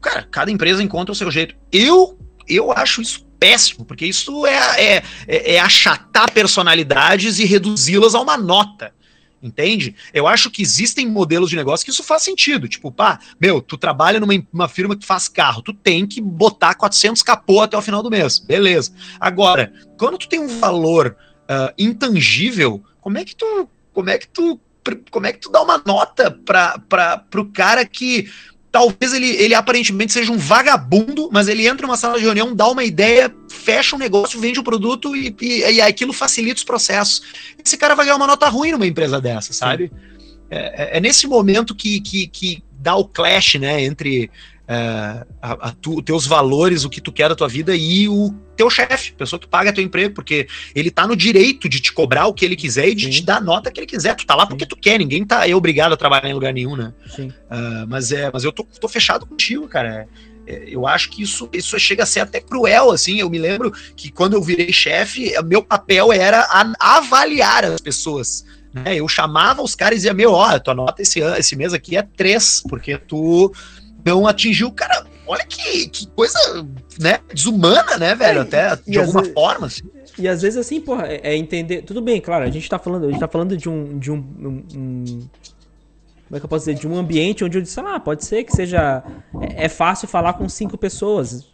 [0.00, 1.54] Cara, cada empresa encontra o seu jeito.
[1.72, 2.18] Eu,
[2.48, 8.36] eu acho isso péssimo, porque isso é, é, é achatar personalidades e reduzi-las a uma
[8.36, 8.92] nota.
[9.42, 9.94] Entende?
[10.14, 12.66] Eu acho que existem modelos de negócio que isso faz sentido.
[12.66, 16.74] Tipo, pá, meu, tu trabalha numa uma firma que faz carro, tu tem que botar
[16.74, 18.38] 400 capô até o final do mês.
[18.38, 18.92] Beleza.
[19.20, 23.68] Agora, quando tu tem um valor uh, intangível, como é que tu.
[23.92, 24.60] Como é que tu.
[25.10, 28.30] Como é que tu dá uma nota para o cara que
[28.76, 32.68] talvez ele, ele aparentemente seja um vagabundo, mas ele entra numa sala de reunião, dá
[32.68, 36.64] uma ideia, fecha um negócio, vende o um produto e, e, e, aquilo facilita os
[36.64, 37.22] processos.
[37.64, 39.90] Esse cara vai ganhar uma nota ruim numa empresa dessa, sabe?
[40.50, 44.30] É, é, é, nesse momento que, que, que dá o clash, né, entre
[44.68, 48.34] é, a, a tu, teus valores, o que tu quer da tua vida e o
[48.56, 52.26] teu chefe, pessoa que paga teu emprego, porque ele tá no direito de te cobrar
[52.26, 53.10] o que ele quiser e de Sim.
[53.10, 54.14] te dar a nota que ele quiser.
[54.14, 54.68] Tu tá lá porque Sim.
[54.68, 56.92] tu quer, ninguém tá é obrigado a trabalhar em lugar nenhum, né?
[57.18, 60.08] Uh, mas é, mas eu tô, tô fechado contigo, cara.
[60.46, 63.18] É, é, eu acho que isso, isso chega a ser até cruel, assim.
[63.20, 68.44] Eu me lembro que quando eu virei chefe, meu papel era a, avaliar as pessoas.
[68.72, 68.96] Né?
[68.96, 72.02] Eu chamava os caras e dizia: Meu, ó, tua nota esse, esse mês aqui é
[72.02, 73.52] três, porque tu
[74.06, 75.04] não atingiu, cara.
[75.26, 76.38] Olha que, que coisa,
[77.00, 78.40] né, desumana, né, velho?
[78.40, 79.82] É, Até de alguma vezes, forma, assim.
[80.16, 81.82] E às vezes, assim, porra, é, é, entender.
[81.82, 83.98] Tudo bem, claro, a gente tá falando, a gente tá falando de um.
[83.98, 85.28] De um, um, um
[86.26, 86.80] como é que eu posso dizer?
[86.80, 89.02] De um ambiente onde eu disse, ah, pode ser que seja.
[89.40, 91.48] É, é fácil falar com cinco pessoas.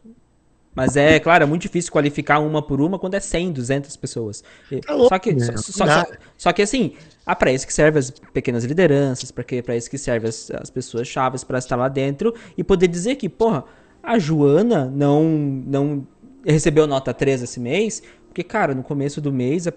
[0.74, 4.42] Mas é, claro, é muito difícil qualificar uma por uma quando é 100, 200 pessoas.
[4.86, 5.56] Tá só, que, né?
[5.56, 6.06] só, só,
[6.36, 6.92] só, que, assim,
[7.26, 11.06] ah, para isso que serve as pequenas lideranças, para isso que serve as, as pessoas
[11.06, 13.64] chaves para estar lá dentro e poder dizer que, porra,
[14.02, 16.06] a Joana não, não
[16.44, 19.72] recebeu nota 3 esse mês, porque, cara, no começo do mês a,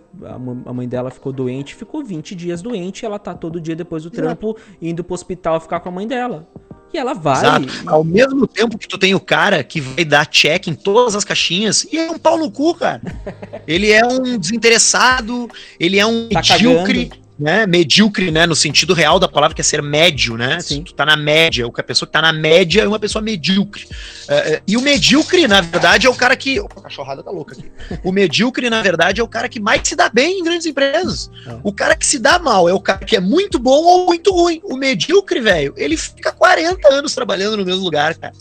[0.66, 4.04] a mãe dela ficou doente, ficou 20 dias doente, e ela tá todo dia depois
[4.04, 6.48] do trampo indo pro hospital ficar com a mãe dela.
[6.96, 7.38] E ela vai.
[7.38, 7.68] Exato.
[7.86, 11.26] Ao mesmo tempo que tu tem o cara que vai dar check em todas as
[11.26, 13.02] caixinhas, e é um pau no cu, cara.
[13.68, 17.08] ele é um desinteressado, ele é um tá medíocre.
[17.08, 20.60] Cagando né, medíocre, né, no sentido real da palavra, que é ser médio, né?
[20.62, 20.84] Sim.
[20.84, 23.88] Tu tá na média, a pessoa que tá na média é uma pessoa medíocre.
[24.28, 26.60] É, e o medíocre, na verdade, é o cara que.
[26.60, 27.70] Opa, a cachorrada tá louca aqui.
[28.04, 31.30] O medíocre, na verdade, é o cara que mais se dá bem em grandes empresas.
[31.46, 31.58] É.
[31.62, 34.32] O cara que se dá mal é o cara que é muito bom ou muito
[34.32, 34.62] ruim.
[34.64, 38.34] O medíocre, velho, ele fica 40 anos trabalhando no mesmo lugar, cara.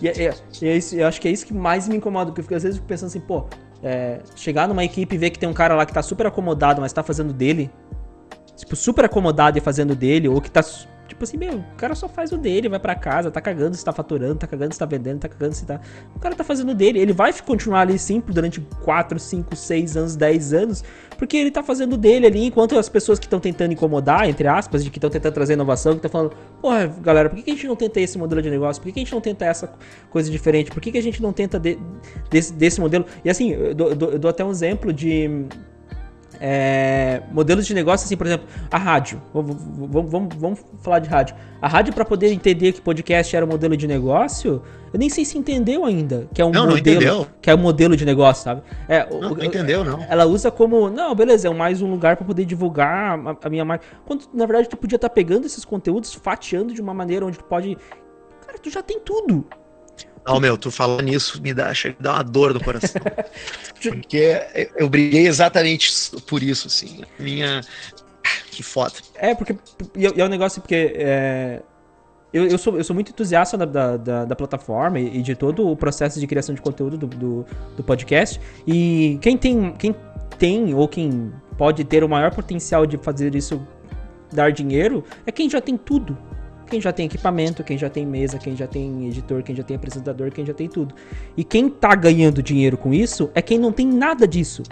[0.00, 2.54] E é, é, é isso, eu acho que é isso que mais me incomoda, porque
[2.54, 3.46] às vezes eu fico pensando assim, pô,
[3.82, 6.80] é, chegar numa equipe e ver que tem um cara lá que tá super acomodado,
[6.80, 7.70] mas tá fazendo dele,
[8.56, 10.62] tipo, super acomodado e fazendo dele, ou que tá,
[11.06, 13.84] tipo assim, meu, o cara só faz o dele, vai para casa, tá cagando se
[13.84, 15.80] tá faturando, tá cagando se tá vendendo, tá cagando se tá.
[16.14, 20.16] O cara tá fazendo dele, ele vai continuar ali sim durante 4, 5, 6 anos,
[20.16, 20.84] 10 anos,
[21.18, 24.82] porque ele tá fazendo dele ali, enquanto as pessoas que estão tentando incomodar, entre aspas,
[24.82, 27.66] de que estão tentando trazer inovação, que estão falando, porra, galera, por que, a gente
[27.66, 28.82] não tenta esse modelo de negócio?
[28.82, 29.72] Por que, a gente não tenta essa
[30.10, 30.70] coisa diferente?
[30.70, 31.78] Por que, a gente não tenta de,
[32.30, 33.04] desse, desse modelo?
[33.24, 35.46] E assim, eu dou, eu dou até um exemplo de
[36.40, 39.20] é, modelos de negócio, assim, por exemplo, a rádio.
[39.32, 39.56] Vamos,
[40.10, 41.34] vamos, vamos falar de rádio.
[41.60, 44.62] A rádio, para poder entender que podcast era um modelo de negócio,
[44.92, 47.58] eu nem sei se entendeu ainda que é um não, modelo, não que é um
[47.58, 48.62] modelo de negócio, sabe?
[48.88, 50.02] É, não, não entendeu, não.
[50.08, 53.64] Ela usa como, não, beleza, é mais um lugar para poder divulgar a, a, minha
[53.64, 53.84] marca.
[54.04, 57.38] Quando na verdade tu podia estar tá pegando esses conteúdos, fatiando de uma maneira onde
[57.38, 57.76] tu pode,
[58.46, 59.46] cara, tu já tem tudo.
[60.26, 63.00] Não, meu, tu falando nisso me dá, chega, dá uma dor no coração.
[63.80, 64.42] porque
[64.76, 65.90] eu briguei exatamente
[66.26, 67.02] por isso, assim.
[67.18, 67.60] Minha.
[68.50, 68.94] Que foda.
[69.14, 69.56] É, porque.
[69.94, 70.92] E é um negócio porque.
[70.96, 71.62] É,
[72.32, 75.76] eu, eu, sou, eu sou muito entusiasta da, da, da, plataforma e de todo o
[75.76, 77.46] processo de criação de conteúdo do, do,
[77.76, 78.40] do podcast.
[78.66, 79.94] E quem tem, quem
[80.38, 83.64] tem ou quem pode ter o maior potencial de fazer isso
[84.32, 86.18] dar dinheiro é quem já tem tudo.
[86.68, 89.76] Quem já tem equipamento, quem já tem mesa, quem já tem editor, quem já tem
[89.76, 90.94] apresentador, quem já tem tudo.
[91.36, 94.62] E quem tá ganhando dinheiro com isso é quem não tem nada disso.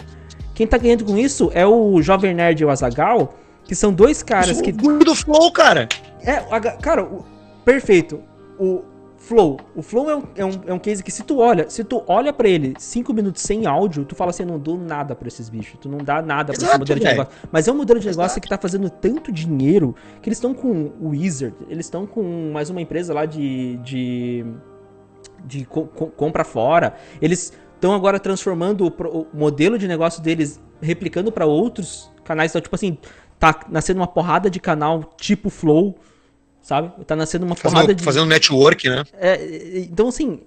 [0.55, 3.34] Quem tá ganhando com isso é o Jovem Nerd e o Azagal,
[3.64, 4.70] que são dois caras que.
[4.70, 5.88] O do Flow, cara!
[6.22, 6.36] É,
[6.80, 7.24] cara, o...
[7.64, 8.20] perfeito.
[8.59, 8.82] O,
[9.25, 9.59] Flow.
[9.75, 12.05] O Flow é um, é um, é um case que se tu olha, se tu
[12.07, 15.27] olha para ele cinco minutos sem áudio, tu fala assim, eu não dou nada para
[15.27, 17.33] esses bichos, tu não dá nada pra esse modelo de negócio.
[17.51, 18.18] Mas é um modelo de Exato.
[18.18, 22.51] negócio que tá fazendo tanto dinheiro que eles estão com o Wizard, eles estão com
[22.53, 24.45] mais uma empresa lá de de,
[25.45, 26.95] de co compra fora.
[27.20, 32.51] Eles estão agora transformando o, o, modelo de negócio deles, replicando para outros canais.
[32.51, 32.99] Então, tipo assim,
[33.39, 35.97] tá nascendo uma porrada de canal tipo Flow,
[36.64, 37.04] sabe?
[37.04, 38.02] Tá nascendo uma fazendo, porrada de.
[38.02, 39.04] Fazendo network, né?
[39.12, 40.40] É, então, assim,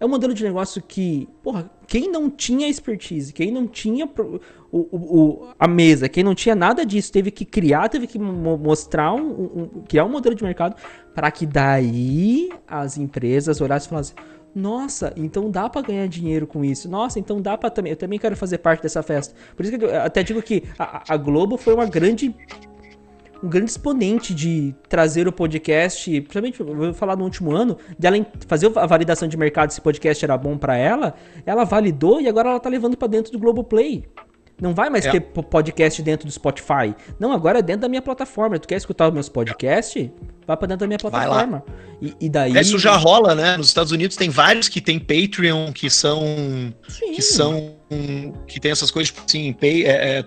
[0.00, 4.40] é um modelo de negócio que, porra, quem não tinha expertise, quem não tinha o,
[4.72, 9.28] o, a mesa, quem não tinha nada disso, teve que criar, teve que mostrar um,
[9.30, 10.74] um criar um modelo de mercado
[11.14, 14.16] para que daí as empresas olhassem e falassem:
[14.52, 16.88] nossa, então dá para ganhar dinheiro com isso.
[16.88, 17.92] Nossa, então dá para também.
[17.92, 19.34] Eu também quero fazer parte dessa festa.
[19.56, 22.34] Por isso que eu até digo que a, a Globo foi uma grande
[23.44, 28.26] um grande exponente de trazer o podcast, principalmente, vou falar no último ano, de ela
[28.46, 31.14] fazer a validação de mercado se o podcast era bom para ela,
[31.44, 34.04] ela validou e agora ela tá levando para dentro do Globoplay.
[34.60, 35.10] Não vai mais é.
[35.10, 36.94] ter podcast dentro do Spotify.
[37.18, 38.56] Não, agora é dentro da minha plataforma.
[38.56, 40.10] Tu quer escutar os meus podcasts?
[40.46, 41.64] Vai pra dentro da minha plataforma.
[42.00, 42.56] E, e, daí.
[42.60, 43.56] Isso já rola, né?
[43.56, 46.22] Nos Estados Unidos tem vários que tem Patreon, que são.
[46.88, 47.12] Sim.
[47.12, 47.74] Que são.
[48.46, 50.24] Que tem essas coisas, tipo assim, pay, é, é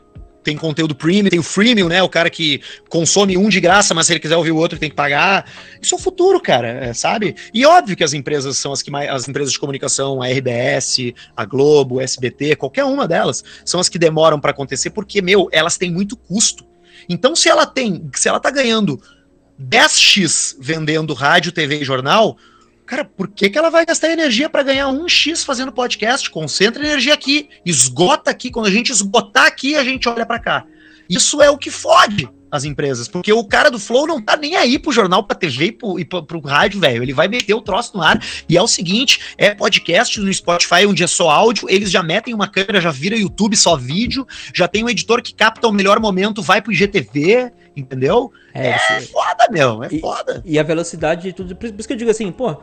[0.47, 2.01] tem conteúdo premium, tem o freemium, né?
[2.01, 4.89] O cara que consome um de graça, mas se ele quiser ouvir o outro tem
[4.89, 5.45] que pagar.
[5.81, 7.35] Isso é o futuro, cara, é, sabe?
[7.53, 11.11] E óbvio que as empresas são as que mais, as empresas de comunicação, a RBS,
[11.35, 15.49] a Globo, o SBT, qualquer uma delas, são as que demoram para acontecer porque, meu,
[15.51, 16.65] elas têm muito custo.
[17.09, 19.01] Então, se ela tem, se ela tá ganhando
[19.61, 22.37] 10x vendendo rádio, TV e jornal,
[22.87, 26.31] Cara, por que, que ela vai gastar energia para ganhar um X fazendo podcast?
[26.31, 28.49] Concentra energia aqui, esgota aqui.
[28.49, 30.65] Quando a gente esgotar aqui, a gente olha para cá.
[31.09, 34.55] Isso é o que fode as empresas, porque o cara do Flow não tá nem
[34.55, 37.03] aí pro jornal, pra TV e pro, e pro, pro rádio, velho.
[37.03, 38.23] Ele vai meter o troço no ar.
[38.47, 42.33] E é o seguinte: é podcast no Spotify, onde é só áudio, eles já metem
[42.33, 44.25] uma câmera, já vira YouTube, só vídeo,
[44.55, 48.31] já tem um editor que capta o melhor momento, vai pro IGTV, entendeu?
[48.53, 50.41] É, é foda, meu, é e, foda.
[50.45, 51.53] E a velocidade de tudo.
[51.53, 52.55] Por isso que eu digo assim, pô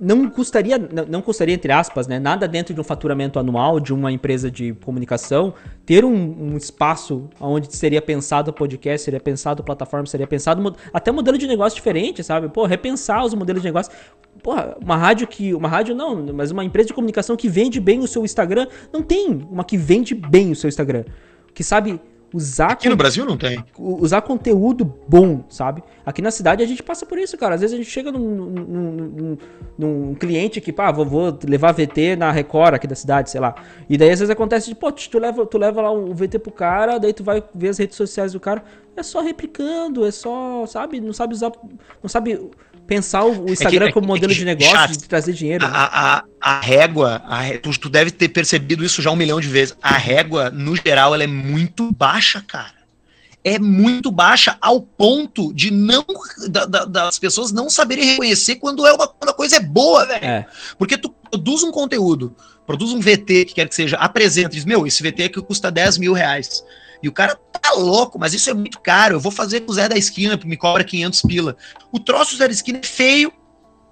[0.00, 4.10] não custaria, não custaria, entre aspas, né, nada dentro de um faturamento anual de uma
[4.10, 5.52] empresa de comunicação
[5.84, 11.36] ter um, um espaço onde seria pensado podcast, seria pensado plataforma, seria pensado até modelo
[11.36, 12.48] de negócio diferente, sabe?
[12.48, 13.92] Pô, repensar os modelos de negócio.
[14.42, 15.52] Porra, uma rádio que.
[15.52, 18.66] Uma rádio não, mas uma empresa de comunicação que vende bem o seu Instagram.
[18.92, 21.04] Não tem uma que vende bem o seu Instagram.
[21.52, 22.00] Que sabe
[22.32, 22.72] usar.
[22.72, 23.64] Aqui no Brasil não tem.
[23.78, 25.82] Usar conteúdo bom, sabe?
[26.04, 27.54] Aqui na cidade a gente passa por isso, cara.
[27.54, 29.38] Às vezes a gente chega num, num, num,
[29.78, 33.54] num cliente que, pá, vou, vou, levar VT na Record aqui da cidade, sei lá.
[33.88, 36.52] E daí às vezes acontece de, pô, tu leva, tu leva lá um VT pro
[36.52, 38.62] cara, daí tu vai ver as redes sociais do cara.
[38.96, 41.00] É só replicando, é só, sabe?
[41.00, 41.52] Não sabe usar.
[42.02, 42.50] Não sabe
[42.90, 44.98] pensar o Instagram é que, como modelo é que, de negócio, chato.
[44.98, 45.64] de trazer dinheiro.
[45.64, 49.46] A, a, a régua, a, tu, tu deve ter percebido isso já um milhão de
[49.46, 49.76] vezes.
[49.80, 52.80] A régua, no geral, ela é muito baixa, cara
[53.42, 56.04] é muito baixa ao ponto de não
[56.50, 60.04] da, da, das pessoas não saberem reconhecer quando é uma quando a coisa é boa,
[60.04, 60.22] velho.
[60.22, 60.46] É.
[60.76, 62.36] Porque tu produz um conteúdo,
[62.66, 65.96] produz um VT que quer que seja, apresenta, diz, meu, esse VT aqui custa 10
[65.96, 66.62] mil reais.
[67.02, 69.16] E o cara tá louco, mas isso é muito caro.
[69.16, 71.56] Eu vou fazer com o Zé da esquina, me cobra 500 pila.
[71.92, 73.32] O troço do Zé da esquina é feio,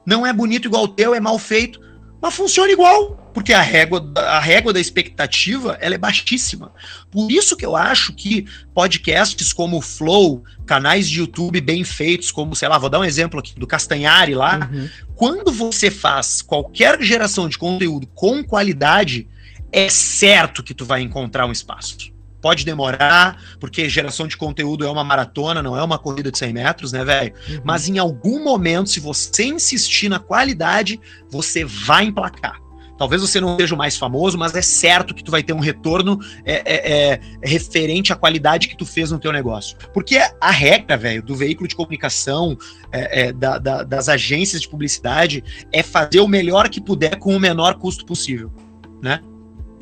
[0.07, 1.81] não é bonito igual o teu, é mal feito,
[2.21, 6.73] mas funciona igual, porque a régua, a régua da expectativa ela é baixíssima.
[7.11, 12.33] Por isso que eu acho que podcasts como o Flow, canais de YouTube bem feitos,
[12.33, 14.89] como, sei lá, vou dar um exemplo aqui do Castanhari lá, uhum.
[15.15, 19.29] quando você faz qualquer geração de conteúdo com qualidade,
[19.71, 21.97] é certo que tu vai encontrar um espaço.
[22.41, 26.53] Pode demorar, porque geração de conteúdo é uma maratona, não é uma corrida de 100
[26.53, 27.35] metros, né, velho?
[27.49, 27.61] Uhum.
[27.65, 32.61] Mas em algum momento, se você insistir na qualidade, você vai emplacar.
[32.99, 35.61] Talvez você não seja o mais famoso, mas é certo que tu vai ter um
[35.61, 39.79] retorno é, é, é, referente à qualidade que tu fez no teu negócio.
[39.95, 42.59] Porque a regra, velho, do veículo de comunicação,
[42.91, 47.37] é, é, da, da, das agências de publicidade, é fazer o melhor que puder com
[47.37, 48.53] o menor custo possível,
[49.01, 49.21] né?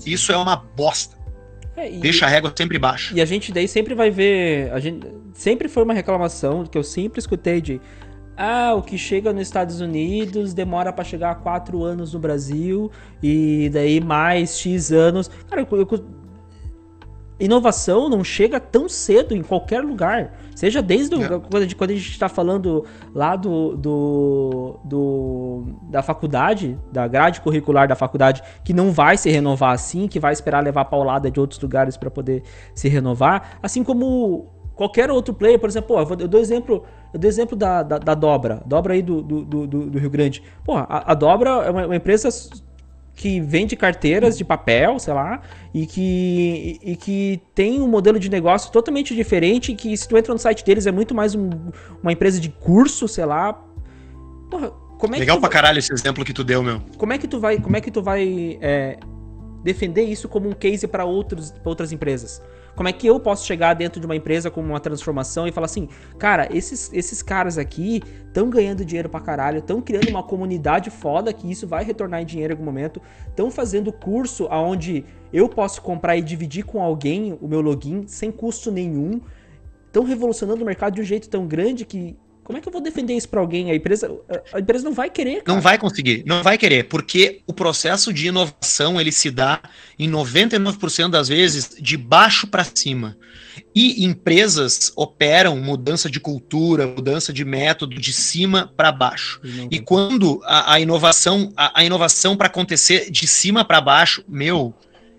[0.05, 1.16] Isso é uma bosta.
[1.77, 3.15] É, e, Deixa a régua sempre baixa.
[3.15, 4.73] E a gente daí sempre vai ver.
[4.73, 7.81] A gente, sempre foi uma reclamação que eu sempre escutei de.
[8.37, 12.91] Ah, o que chega nos Estados Unidos demora para chegar a quatro anos no Brasil
[13.23, 15.31] e daí mais X anos.
[15.49, 16.05] Cara, eu, eu,
[17.39, 20.33] inovação não chega tão cedo em qualquer lugar.
[20.55, 22.85] Seja desde o, quando, quando a gente está falando
[23.15, 29.31] lá do, do, do, da faculdade, da grade curricular da faculdade, que não vai se
[29.31, 32.43] renovar assim, que vai esperar levar paulada de outros lugares para poder
[32.75, 33.59] se renovar.
[33.63, 37.83] Assim como qualquer outro player, por exemplo, pô, eu dou exemplo, eu dou exemplo da,
[37.83, 40.43] da, da Dobra, Dobra aí do, do, do, do Rio Grande.
[40.65, 42.31] Pô, a, a Dobra é uma, uma empresa
[43.17, 45.41] que vende carteiras de papel, sei lá,
[45.77, 50.33] e que, e que tem um modelo de negócio totalmente diferente, que se tu entra
[50.33, 51.51] no site deles é muito mais um,
[52.03, 53.53] uma empresa de curso, sei lá.
[54.51, 56.81] Porra, Como é Legal que tu, pra caralho esse exemplo que tu deu, meu.
[56.97, 58.99] Como é que tu vai, como é que tu vai é,
[59.63, 62.41] defender isso como um case para outras empresas?
[62.77, 65.65] Como é que eu posso chegar dentro de uma empresa com uma transformação e falar
[65.65, 70.91] assim, cara, esses, esses caras aqui estão ganhando dinheiro pra caralho, estão criando uma comunidade
[70.91, 75.49] foda que isso vai retornar em dinheiro em algum momento, estão fazendo curso aonde eu
[75.49, 79.23] posso comprar e dividir com alguém o meu login sem custo nenhum,
[79.87, 82.15] estão revolucionando o mercado de um jeito tão grande que
[82.47, 83.73] como é que eu vou defender isso para alguém?
[83.73, 84.09] A empresa,
[84.55, 85.43] a empresa não vai querer.
[85.43, 85.53] Cara.
[85.57, 89.61] Não vai conseguir, não vai querer, porque o processo de inovação ele se dá
[89.99, 93.17] em 99% das vezes de baixo para cima.
[93.75, 99.41] E empresas operam mudança de cultura, mudança de método de cima para baixo.
[99.69, 104.73] E quando a, a inovação, a, a inovação para acontecer de cima para baixo, meu,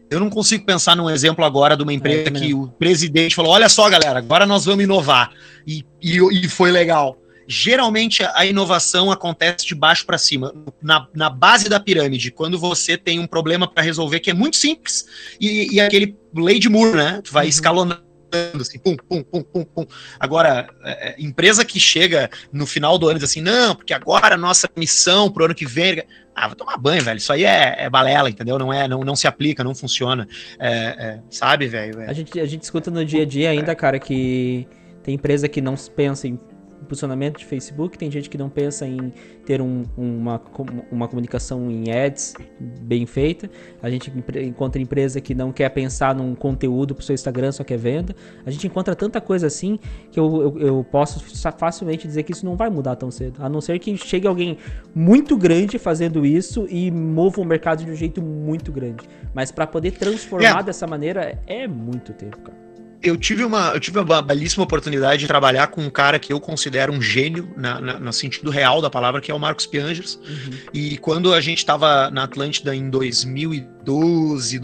[0.09, 3.51] eu não consigo pensar num exemplo agora de uma empresa é, que o presidente falou:
[3.51, 5.31] olha só, galera, agora nós vamos inovar.
[5.65, 7.17] E, e, e foi legal.
[7.49, 12.97] Geralmente a inovação acontece de baixo para cima, na, na, base da pirâmide, quando você
[12.97, 15.05] tem um problema para resolver que é muito simples,
[15.39, 17.21] e, e aquele lei de Moore, né?
[17.23, 17.49] Tu vai uhum.
[17.49, 18.07] escalonando
[18.59, 19.85] assim, pum, pum, pum, pum, pum.
[20.19, 23.93] Agora, é, é, empresa que chega no final do ano e diz assim, não, porque
[23.93, 26.03] agora a nossa missão pro ano que vem.
[26.39, 27.17] Ah, vai tomar banho, velho.
[27.17, 28.59] Isso aí é, é balela, entendeu?
[28.59, 30.27] Não é, não, não se aplica, não funciona.
[30.59, 31.99] É, é sabe, velho?
[32.01, 34.67] A, gente, a gente escuta no dia a dia ainda, cara, que
[35.01, 36.39] tem empresa que não pensa em
[36.85, 39.11] posicionamento de Facebook, tem gente que não pensa em
[39.45, 40.41] ter um, uma,
[40.91, 43.49] uma comunicação em ads bem feita,
[43.81, 44.11] a gente
[44.43, 48.15] encontra empresa que não quer pensar num conteúdo para o seu Instagram, só quer venda.
[48.45, 49.79] A gente encontra tanta coisa assim
[50.11, 51.19] que eu, eu, eu, posso
[51.57, 54.57] facilmente dizer que isso não vai mudar tão cedo, a não ser que chegue alguém
[54.93, 59.07] muito grande fazendo isso e mova o mercado de um jeito muito grande.
[59.33, 60.63] Mas para poder transformar é.
[60.63, 62.66] dessa maneira é muito tempo, cara
[63.01, 66.39] eu tive uma, eu tive uma belíssima oportunidade de trabalhar com um cara que eu
[66.39, 70.15] considero um gênio, na, na no sentido real da palavra, que é o Marcos Piangers.
[70.15, 70.57] Uhum.
[70.73, 74.59] E quando a gente estava na Atlântida em 2012,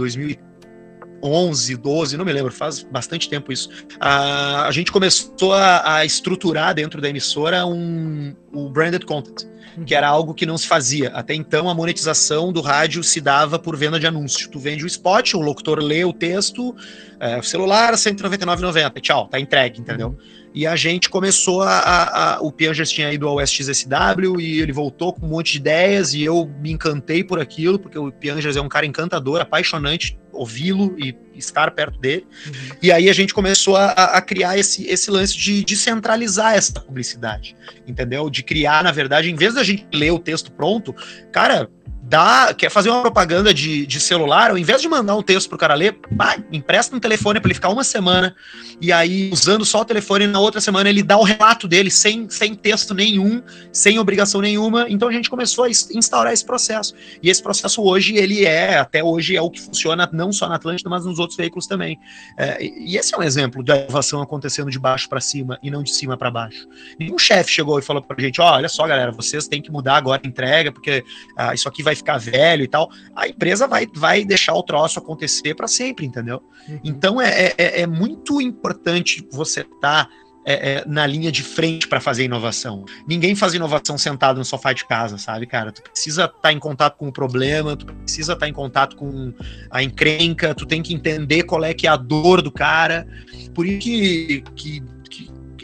[1.24, 3.70] 2011, 12, não me lembro, faz bastante tempo isso.
[4.00, 9.48] A, a gente começou a, a estruturar dentro da emissora um, o branded content
[9.88, 11.10] que era algo que não se fazia.
[11.10, 14.48] Até então, a monetização do rádio se dava por venda de anúncio.
[14.50, 16.76] Tu vende o spot, o locutor lê o texto,
[17.20, 20.10] é, celular, R$ 199,90, tchau, tá entregue, entendeu?
[20.10, 20.18] Uhum.
[20.54, 24.72] E a gente começou a, a, a o Piangers tinha ido ao SXSW e ele
[24.72, 28.56] voltou com um monte de ideias e eu me encantei por aquilo, porque o Piangers
[28.56, 32.26] é um cara encantador, apaixonante ouvi-lo e estar perto dele.
[32.48, 32.78] Uhum.
[32.82, 36.74] E aí a gente começou a, a, criar esse, esse lance de, de centralizar essa
[36.80, 37.56] publicidade,
[37.88, 38.30] entendeu?
[38.30, 40.96] De criar, na verdade, em vez da gente ler o texto pronto,
[41.32, 41.70] cara,
[42.14, 45.58] dá, quer fazer uma propaganda de, de celular, ao invés de mandar um texto pro
[45.58, 48.36] cara ler, pá, empresta um telefone para ele ficar uma semana,
[48.80, 52.30] e aí, usando só o telefone, na outra semana ele dá o relato dele, sem,
[52.30, 53.42] sem texto nenhum,
[53.72, 54.86] sem obrigação nenhuma.
[54.90, 56.94] Então a gente começou a instaurar esse processo.
[57.22, 60.56] E esse processo hoje, ele é, até hoje, é o que funciona não só na
[60.56, 61.98] Atlântida, mas nos outros veículos também.
[62.38, 65.82] É, e esse é um exemplo da inovação acontecendo de baixo para cima e não
[65.82, 66.68] de cima para baixo.
[67.00, 69.96] Nenhum chefe chegou e falou pra gente: oh, olha só, galera, vocês têm que mudar
[69.96, 71.04] agora a entrega, porque
[71.38, 75.00] ah, isso aqui vai ficar velho e tal, a empresa vai, vai deixar o troço
[75.00, 76.44] acontecer para sempre, entendeu?
[76.68, 76.80] Uhum.
[76.84, 80.06] Então é, é, é, muito importante você estar.
[80.06, 80.10] Tá
[80.46, 82.84] é, é, na linha de frente para fazer inovação.
[83.08, 85.72] Ninguém faz inovação sentado no sofá de casa, sabe, cara?
[85.72, 88.96] Tu precisa estar tá em contato com o problema, tu precisa estar tá em contato
[88.96, 89.34] com
[89.72, 93.08] a encrenca, tu tem que entender qual é que é a dor do cara.
[93.54, 94.84] Por isso que, que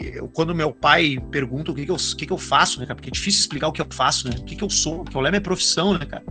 [0.02, 2.86] eu, quando meu pai pergunta o que, que, eu, o que, que eu faço, né,
[2.86, 2.96] cara?
[2.96, 4.36] Porque é difícil explicar o que eu faço, né?
[4.38, 6.24] O que, que eu sou, que eu levo é profissão, né, cara?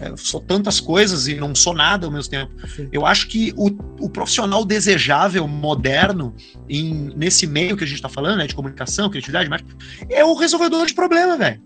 [0.00, 2.52] É, eu sou tantas coisas e não sou nada ao mesmo tempo.
[2.68, 2.88] Sim.
[2.92, 3.66] Eu acho que o,
[4.00, 6.34] o profissional desejável, moderno,
[6.68, 9.62] em, nesse meio que a gente está falando, né, de comunicação, criatividade, mas
[10.10, 11.60] é o resolvedor de problema, velho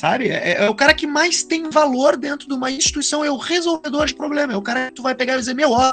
[0.00, 0.28] sabe?
[0.30, 4.06] É, é, o cara que mais tem valor dentro de uma instituição, é o resolvedor
[4.06, 5.92] de problema, é o cara que tu vai pegar e dizer, meu, ó,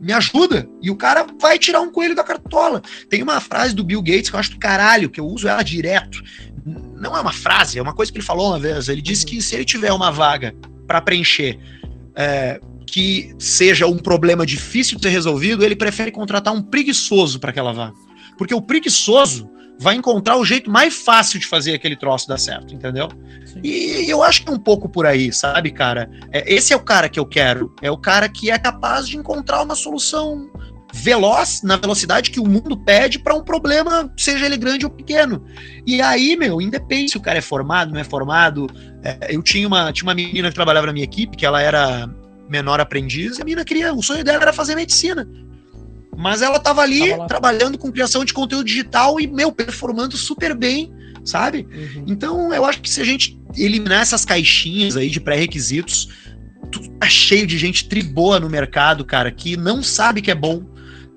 [0.00, 0.68] me ajuda.
[0.80, 2.80] E o cara vai tirar um coelho da cartola.
[3.08, 5.62] Tem uma frase do Bill Gates que eu acho do caralho, que eu uso ela
[5.62, 6.22] direto.
[6.64, 8.88] Não é uma frase, é uma coisa que ele falou uma vez.
[8.88, 10.54] Ele disse que se ele tiver uma vaga
[10.86, 11.58] para preencher
[12.16, 17.50] é, que seja um problema difícil de ser resolvido, ele prefere contratar um preguiçoso para
[17.50, 17.94] aquela vaga.
[18.38, 19.48] Porque o preguiçoso
[19.80, 23.08] vai encontrar o jeito mais fácil de fazer aquele troço dar certo, entendeu?
[23.46, 23.60] Sim.
[23.64, 26.10] E eu acho que é um pouco por aí, sabe, cara?
[26.30, 27.74] É, esse é o cara que eu quero.
[27.80, 30.50] É o cara que é capaz de encontrar uma solução
[30.92, 35.46] veloz, na velocidade que o mundo pede para um problema, seja ele grande ou pequeno.
[35.86, 38.66] E aí, meu, independe se o cara é formado, não é formado.
[39.02, 42.06] É, eu tinha uma, tinha uma menina que trabalhava na minha equipe, que ela era
[42.50, 45.26] menor aprendiz, e a menina queria, o sonho dela era fazer medicina.
[46.16, 50.54] Mas ela tava ali tava trabalhando com criação de conteúdo digital e, meu, performando super
[50.54, 50.92] bem,
[51.24, 51.66] sabe?
[51.70, 52.04] Uhum.
[52.06, 56.08] Então, eu acho que se a gente eliminar essas caixinhas aí de pré-requisitos,
[56.98, 60.64] tá cheio de gente triboa no mercado, cara, que não sabe que é bom,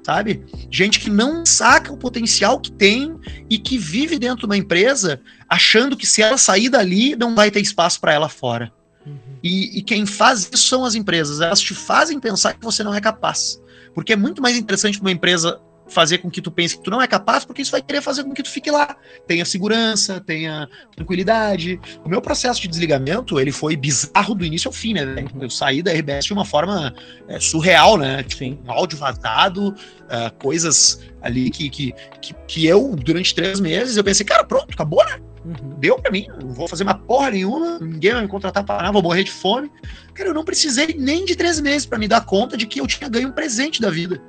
[0.04, 0.44] sabe?
[0.70, 3.16] Gente que não saca o potencial que tem
[3.50, 7.50] e que vive dentro de uma empresa achando que se ela sair dali, não vai
[7.50, 8.72] ter espaço para ela fora.
[9.06, 9.18] Uhum.
[9.44, 11.42] E, e, quem faz isso são as empresas.
[11.42, 13.62] Elas te fazem pensar que você não é capaz.
[13.94, 16.90] Porque é muito mais interessante para uma empresa fazer com que tu pense que tu
[16.90, 18.96] não é capaz, porque isso vai querer fazer com que tu fique lá.
[19.28, 21.80] Tenha segurança, tenha tranquilidade.
[22.04, 25.04] O meu processo de desligamento, ele foi bizarro do início ao fim, né?
[25.04, 25.44] Uhum.
[25.44, 26.94] Eu saí da RBS de uma forma
[27.28, 28.24] é, surreal, né?
[28.24, 33.98] Tipo, um áudio vazado, uh, coisas ali que, que, que, que eu, durante três meses,
[33.98, 35.20] eu pensei, cara, pronto, acabou, né?
[35.46, 35.76] Uhum.
[35.78, 38.94] Deu pra mim, não vou fazer uma porra nenhuma, ninguém vai me contratar para nada,
[38.94, 39.70] vou morrer de fome.
[40.14, 42.88] Cara, eu não precisei nem de três meses para me dar conta de que eu
[42.88, 44.22] tinha ganho um presente da vida.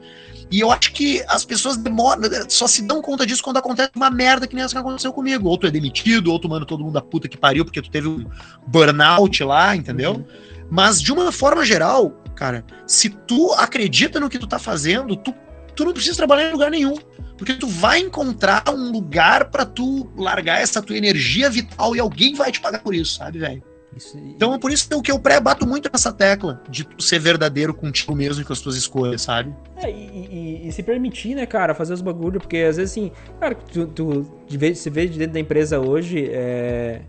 [0.50, 4.10] E eu acho que as pessoas demoram, só se dão conta disso quando acontece uma
[4.10, 5.48] merda que nem essa que aconteceu comigo.
[5.48, 7.90] Ou tu é demitido, ou tu manda todo mundo da puta que pariu porque tu
[7.90, 8.26] teve um
[8.66, 10.12] burnout lá, entendeu?
[10.12, 10.24] Uhum.
[10.70, 15.34] Mas de uma forma geral, cara, se tu acredita no que tu tá fazendo, tu,
[15.74, 16.96] tu não precisa trabalhar em lugar nenhum.
[17.36, 22.34] Porque tu vai encontrar um lugar para tu largar essa tua energia vital e alguém
[22.34, 23.62] vai te pagar por isso, sabe, velho?
[23.96, 24.18] Isso.
[24.18, 28.14] Então é por isso que eu pré-bato muito nessa tecla de tu ser verdadeiro contigo
[28.14, 29.54] mesmo e com as tuas escolhas, sabe?
[29.76, 33.12] É, e, e, e, se permitir, né, cara, fazer os bagulho, porque às vezes assim,
[33.38, 37.02] cara, tu, tu de vez, se vê de dentro da empresa hoje, é...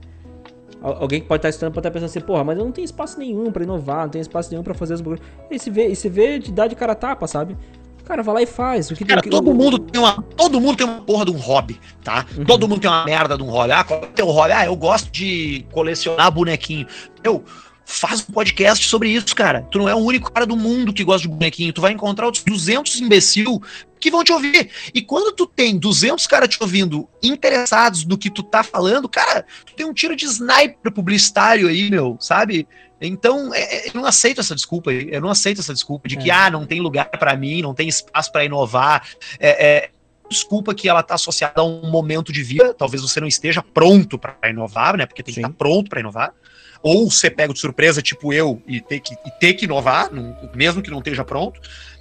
[0.82, 3.18] Alguém que pode estar estudando pode estar pensando assim, porra, mas eu não tenho espaço
[3.18, 5.26] nenhum para inovar, não tenho espaço nenhum para fazer os bagulhos.
[5.50, 7.58] E se vê, e se vê de dar de cara tapa, sabe?
[8.06, 8.92] Cara, vai lá e faz.
[8.92, 10.22] O que, cara, o que, todo mundo tem uma.
[10.38, 12.26] Todo mundo tem uma porra de um hobby, tá?
[12.38, 12.46] Uhum.
[12.46, 13.72] Todo mundo tem uma merda de um hobby.
[13.72, 14.52] Ah, qual é o teu hobby?
[14.52, 16.88] Ah, eu gosto de colecionar bonequinho.
[17.24, 17.44] Eu.
[17.88, 19.62] Faz um podcast sobre isso, cara.
[19.70, 21.72] Tu não é o único cara do mundo que gosta de bonequinho.
[21.72, 23.62] Tu vai encontrar outros 200 imbecil
[24.00, 24.70] que vão te ouvir.
[24.94, 29.46] E quando tu tem 200 caras te ouvindo interessados no que tu tá falando, cara,
[29.66, 32.68] tu tem um tiro de sniper publicitário aí, meu, sabe?
[33.02, 34.92] Então, é, é, eu não aceito essa desculpa.
[34.92, 36.34] Eu não aceito essa desculpa de que, é.
[36.34, 39.08] ah, não tem lugar para mim, não tem espaço para inovar.
[39.40, 39.90] É, é,
[40.30, 42.74] desculpa que ela está associada a um momento de vida.
[42.74, 45.06] Talvez você não esteja pronto para inovar, né?
[45.06, 45.42] Porque tem Sim.
[45.42, 46.34] que estar pronto para inovar.
[46.82, 50.10] Ou você pega de surpresa, tipo eu, e ter que, e ter que inovar,
[50.54, 51.60] mesmo que não esteja pronto.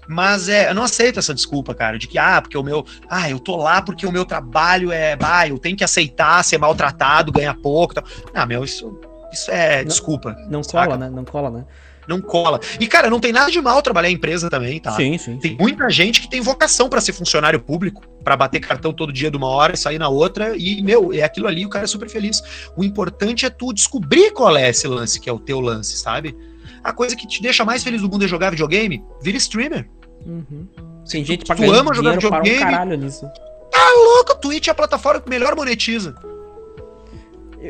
[0.09, 2.84] Mas é, eu não aceito essa desculpa, cara, de que, ah, porque o meu.
[3.09, 5.16] Ah, eu tô lá porque o meu trabalho é.
[5.22, 7.94] Ah, eu tenho que aceitar ser maltratado, ganhar pouco.
[7.94, 8.05] Tal.
[8.34, 8.98] Ah, meu, isso
[9.34, 10.36] isso é não, desculpa.
[10.48, 10.86] Não saca?
[10.86, 11.11] cola, né?
[11.11, 11.64] Não cola, né?
[12.07, 12.61] Não cola.
[12.78, 14.92] E, cara, não tem nada de mal trabalhar em empresa também, tá?
[14.92, 15.38] Sim, sim.
[15.38, 15.57] Tem sim.
[15.59, 19.36] muita gente que tem vocação para ser funcionário público, para bater cartão todo dia de
[19.36, 22.09] uma hora e sair na outra, e, meu, é aquilo ali, o cara é super
[22.09, 22.42] feliz.
[22.76, 26.36] O importante é tu descobrir qual é esse lance, que é o teu lance, sabe?
[26.85, 29.89] A coisa que te deixa mais feliz do mundo é jogar videogame, vira streamer.
[30.24, 30.68] Uhum.
[31.11, 32.59] Tem gente pra tu ama jogar videogame.
[32.59, 33.26] Um caralho nisso.
[33.70, 36.14] Tá louco, Twitch é a plataforma que melhor monetiza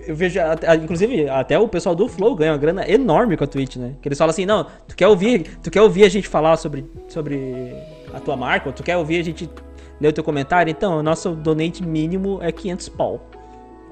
[0.06, 0.38] eu vejo,
[0.82, 3.94] inclusive, até o pessoal do Flow ganha uma grana enorme com a Twitch, né?
[4.02, 6.84] Que eles falam assim, não, tu quer ouvir, tu quer ouvir a gente falar sobre,
[7.08, 7.72] sobre
[8.12, 9.48] a tua marca, ou tu quer ouvir a gente
[10.00, 10.70] ler o teu comentário?
[10.70, 13.30] Então, o nosso donate mínimo é 500 pau.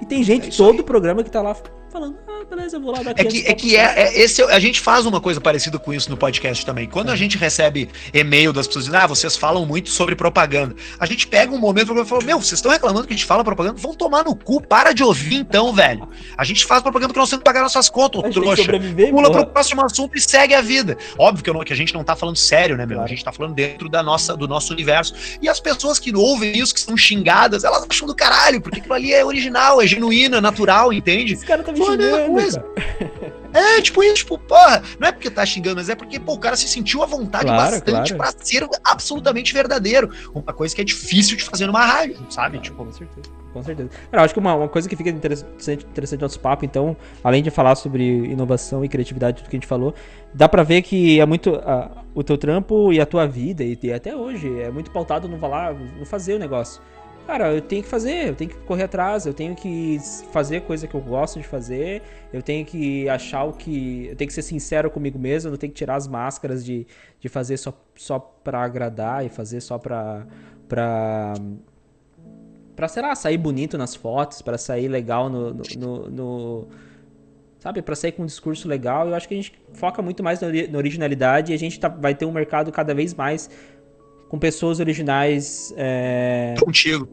[0.00, 1.56] E tem gente é todo o programa que tá lá
[1.88, 4.80] falando, ah, beleza, vou lá dar É que, é, que é, é, esse, a gente
[4.80, 6.88] faz uma coisa parecida com isso no podcast também.
[6.88, 10.74] Quando a gente recebe e-mail das pessoas dizendo, ah, vocês falam muito sobre propaganda.
[10.98, 13.44] A gente pega um momento e fala, meu, vocês estão reclamando que a gente fala
[13.44, 13.78] propaganda?
[13.78, 16.08] Vão tomar no cu, para de ouvir então, velho.
[16.36, 18.72] A gente faz propaganda porque nós temos que pagar nossas contas, trouxa.
[19.10, 20.96] Pula pro próximo assunto e segue a vida.
[21.18, 22.96] Óbvio que, não, que a gente não tá falando sério, né, meu?
[22.96, 23.06] Claro.
[23.06, 25.14] A gente tá falando dentro da nossa, do nosso universo.
[25.40, 28.94] E as pessoas que ouvem isso, que são xingadas, elas acham do caralho, porque aquilo
[28.94, 31.34] ali é original, é genuíno, é natural, entende?
[31.34, 32.64] Esse cara tá me xingando, coisa.
[33.54, 36.38] É, tipo isso, tipo, porra, não é porque tá xingando, mas é porque, pô, o
[36.38, 38.32] cara se sentiu à vontade claro, bastante claro.
[38.32, 40.10] pra ser absolutamente verdadeiro.
[40.34, 42.56] Uma coisa que é difícil de fazer numa rádio, sabe?
[42.56, 43.30] Claro, tipo, com certeza.
[43.52, 43.90] Com certeza.
[44.10, 46.96] Cara, eu acho que uma, uma coisa que fica interessante, interessante no nosso papo, então,
[47.22, 49.94] além de falar sobre inovação e criatividade, tudo que a gente falou,
[50.32, 51.60] dá pra ver que é muito.
[52.14, 55.38] O teu trampo e a tua vida, e, e até hoje, é muito pautado no
[55.38, 56.80] falar, no fazer o negócio.
[57.26, 59.98] Cara, eu tenho que fazer, eu tenho que correr atrás, eu tenho que
[60.32, 62.02] fazer coisa que eu gosto de fazer,
[62.32, 64.08] eu tenho que achar o que.
[64.08, 66.86] Eu tenho que ser sincero comigo mesmo, eu não tenho que tirar as máscaras de,
[67.20, 70.26] de fazer só, só pra agradar e fazer só pra.
[70.68, 71.34] pra
[72.74, 76.68] pra, sei lá, sair bonito nas fotos, para sair legal no, no, no, no
[77.58, 79.08] sabe, para sair com um discurso legal.
[79.08, 82.14] Eu acho que a gente foca muito mais na originalidade e a gente tá, vai
[82.14, 83.48] ter um mercado cada vez mais
[84.32, 85.74] com pessoas originais.
[85.76, 86.54] É...
[86.56, 87.06] Tô contigo.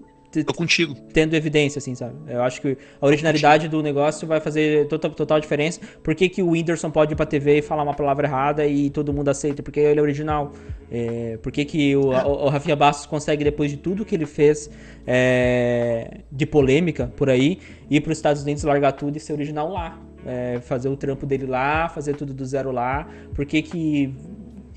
[0.45, 0.95] Tô contigo.
[1.11, 2.15] Tendo evidência, assim, sabe?
[2.27, 5.81] Eu acho que a originalidade do negócio vai fazer total, total diferença.
[6.01, 8.89] Por que, que o Whindersson pode ir pra TV e falar uma palavra errada e
[8.89, 9.61] todo mundo aceita?
[9.61, 10.53] Porque ele é original.
[10.89, 12.23] É, por que, que o, é.
[12.23, 14.69] o, o Rafinha Bastos consegue, depois de tudo que ele fez
[15.05, 17.59] é, de polêmica por aí,
[17.89, 19.99] ir para os Estados Unidos, largar tudo e ser original lá?
[20.25, 23.07] é, fazer o trampo dele lá, fazer tudo do zero lá?
[23.33, 24.13] Por que que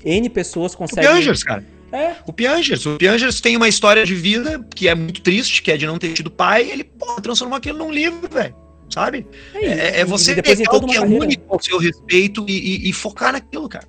[0.03, 1.09] N pessoas conseguem...
[1.09, 1.63] Piangers, cara.
[1.93, 2.15] É.
[2.25, 2.87] O Piangers.
[2.87, 5.99] O Piangers tem uma história de vida que é muito triste, que é de não
[5.99, 6.91] ter tido pai, ele,
[7.21, 8.55] transformou aquilo num livro, velho.
[8.89, 9.27] Sabe?
[9.53, 12.93] É, é, é você pegar o que é único ao seu respeito e, e, e
[12.93, 13.87] focar naquilo, cara.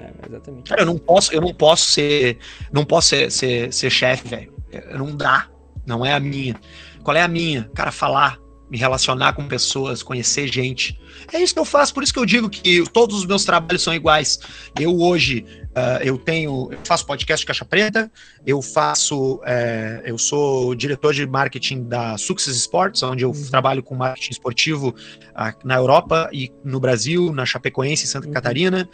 [0.00, 0.68] É, exatamente.
[0.68, 2.38] Cara, eu não posso, eu não posso ser,
[2.72, 4.52] não posso ser, ser, ser chefe, velho.
[4.96, 5.48] Não dá.
[5.84, 6.54] Não é a minha.
[7.02, 7.68] Qual é a minha?
[7.74, 8.38] Cara, falar,
[8.72, 10.98] me relacionar com pessoas, conhecer gente.
[11.30, 13.82] É isso que eu faço, por isso que eu digo que todos os meus trabalhos
[13.82, 14.40] são iguais.
[14.80, 18.12] Eu hoje Uh, eu tenho, eu faço podcast Caixa Preta,
[18.46, 23.46] eu faço, é, eu sou diretor de marketing da Success Sports, onde eu uhum.
[23.46, 28.34] trabalho com marketing esportivo uh, na Europa e no Brasil, na Chapecoense, Santa uhum.
[28.34, 28.86] Catarina.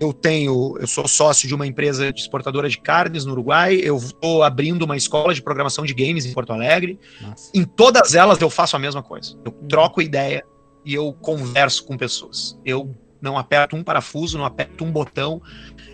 [0.00, 3.80] Eu tenho, eu sou sócio de uma empresa de exportadora de carnes no Uruguai.
[3.82, 6.98] Eu estou abrindo uma escola de programação de games em Porto Alegre.
[7.20, 7.50] Nossa.
[7.54, 9.38] Em todas elas eu faço a mesma coisa.
[9.44, 10.44] Eu troco ideia
[10.84, 12.58] e eu converso com pessoas.
[12.64, 15.40] Eu não aperto um parafuso, não aperto um botão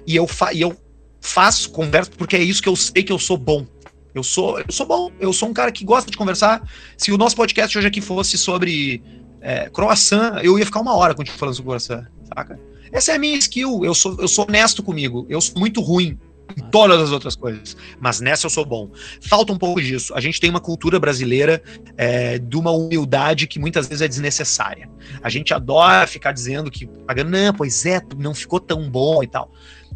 [0.07, 0.77] e eu, fa e eu
[1.21, 3.67] faço, converso, porque é isso que eu sei que eu sou bom.
[4.13, 6.69] Eu sou, eu sou bom, eu sou um cara que gosta de conversar.
[6.97, 9.03] Se o nosso podcast hoje aqui fosse sobre
[9.41, 12.59] é, croissant, eu ia ficar uma hora contigo falando sobre croissant, saca?
[12.93, 16.19] Essa é a minha skill, eu sou, eu sou honesto comigo, eu sou muito ruim
[16.57, 18.91] em todas as outras coisas, mas nessa eu sou bom.
[19.21, 20.15] Falta um pouco disso.
[20.15, 21.63] A gente tem uma cultura brasileira
[21.97, 24.89] é, de uma humildade que muitas vezes é desnecessária.
[25.23, 26.89] A gente adora ficar dizendo que,
[27.27, 29.53] não, pois é, não ficou tão bom e tal.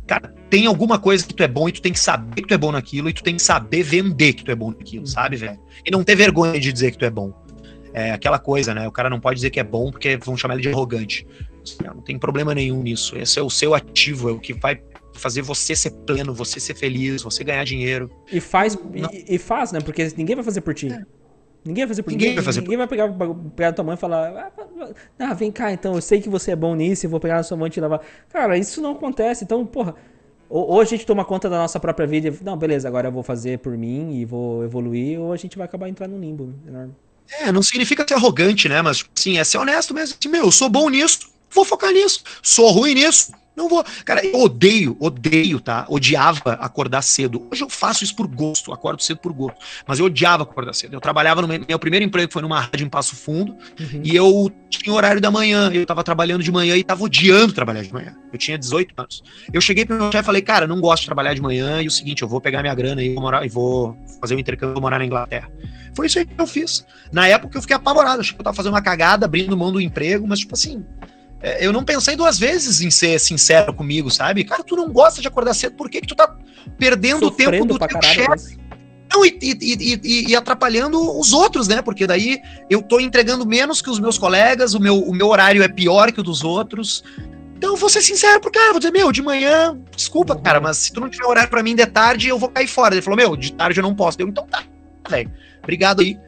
[0.07, 2.55] Cara, tem alguma coisa que tu é bom e tu tem que saber que tu
[2.55, 5.37] é bom naquilo e tu tem que saber vender que tu é bom naquilo, sabe,
[5.37, 5.59] velho?
[5.85, 7.33] E não ter vergonha de dizer que tu é bom.
[7.95, 8.87] É aquela coisa, né?
[8.87, 11.27] O cara não pode dizer que é bom porque vão chamar ele de arrogante.
[11.85, 13.17] Não tem problema nenhum nisso.
[13.17, 14.81] Esse é o seu ativo, é o que vai
[15.15, 18.11] fazer você ser pleno, você ser feliz, você ganhar dinheiro.
[18.31, 19.81] E faz, e, e, faz, né?
[19.81, 20.89] Porque ninguém vai fazer por ti.
[20.93, 21.05] É.
[21.65, 22.29] Ninguém vai fazer por ninguém.
[22.29, 22.97] Ninguém vai, fazer ninguém por...
[22.97, 26.29] vai pegar, pegar tua mãe e falar: ah, ah, vem cá, então, eu sei que
[26.29, 28.01] você é bom nisso, eu vou pegar a sua mãe e te levar.
[28.31, 29.45] Cara, isso não acontece.
[29.45, 29.95] Então, porra,
[30.49, 33.13] ou, ou, a gente toma conta da nossa própria vida e, não, beleza, agora eu
[33.13, 36.53] vou fazer por mim e vou evoluir, ou a gente vai acabar entrando no limbo
[36.67, 36.95] enorme.
[37.41, 38.83] É, não significa ser arrogante, né?
[38.83, 40.17] Mas, sim, é ser honesto mesmo.
[40.21, 42.23] Assim, meu, eu sou bom nisso, vou focar nisso.
[42.43, 43.85] Sou ruim nisso, não vou.
[44.05, 45.87] Cara, eu odeio, odeio, tá?
[45.89, 47.47] Odiava acordar cedo.
[47.51, 49.59] Hoje eu faço isso por gosto, acordo cedo por gosto.
[49.87, 50.95] Mas eu odiava acordar cedo.
[50.95, 54.01] Eu trabalhava no meu, meu primeiro emprego foi numa rádio em Passo Fundo uhum.
[54.03, 55.71] e eu tinha horário da manhã.
[55.73, 58.17] Eu tava trabalhando de manhã e tava odiando trabalhar de manhã.
[58.33, 59.23] Eu tinha 18 anos.
[59.53, 61.87] Eu cheguei pro meu chefe e falei, cara, não gosto de trabalhar de manhã e
[61.87, 64.75] o seguinte, eu vou pegar minha grana e vou, morar, e vou fazer um intercâmbio,
[64.75, 65.49] vou morar na Inglaterra.
[65.95, 66.85] Foi isso aí que eu fiz.
[67.13, 68.21] Na época eu fiquei apavorado.
[68.21, 71.14] Achei que eu tava fazendo uma cagada, abrindo mão do emprego, mas tipo assim, é,
[71.61, 74.45] eu não pensei duas vezes em ser sincero comigo, sabe?
[74.45, 76.35] Cara, tu não gosta de acordar cedo, por que, que tu tá
[76.79, 78.59] perdendo Sofrendo o tempo do teu chefe?
[79.13, 81.83] Não, e, e, e, e, atrapalhando os outros, né?
[81.83, 82.41] Porque daí
[82.71, 86.11] eu tô entregando menos que os meus colegas, o meu, o meu horário é pior
[86.11, 87.05] que o dos outros.
[87.57, 90.79] Então eu vou ser sincero pro cara, vou dizer, meu, de manhã, desculpa, cara, mas
[90.79, 92.95] se tu não tiver horário para mim de tarde, eu vou cair fora.
[92.95, 94.19] Ele falou, meu, de tarde eu não posso.
[94.19, 94.65] Deu, então tá,
[95.09, 95.31] velho.
[95.63, 96.19] Obrigado aí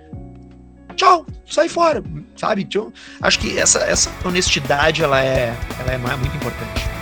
[0.97, 2.03] tchau, sai fora,
[2.37, 2.65] sabe?
[2.65, 2.93] Tchau.
[3.21, 6.96] Acho que essa, essa honestidade ela é, ela é muito importante.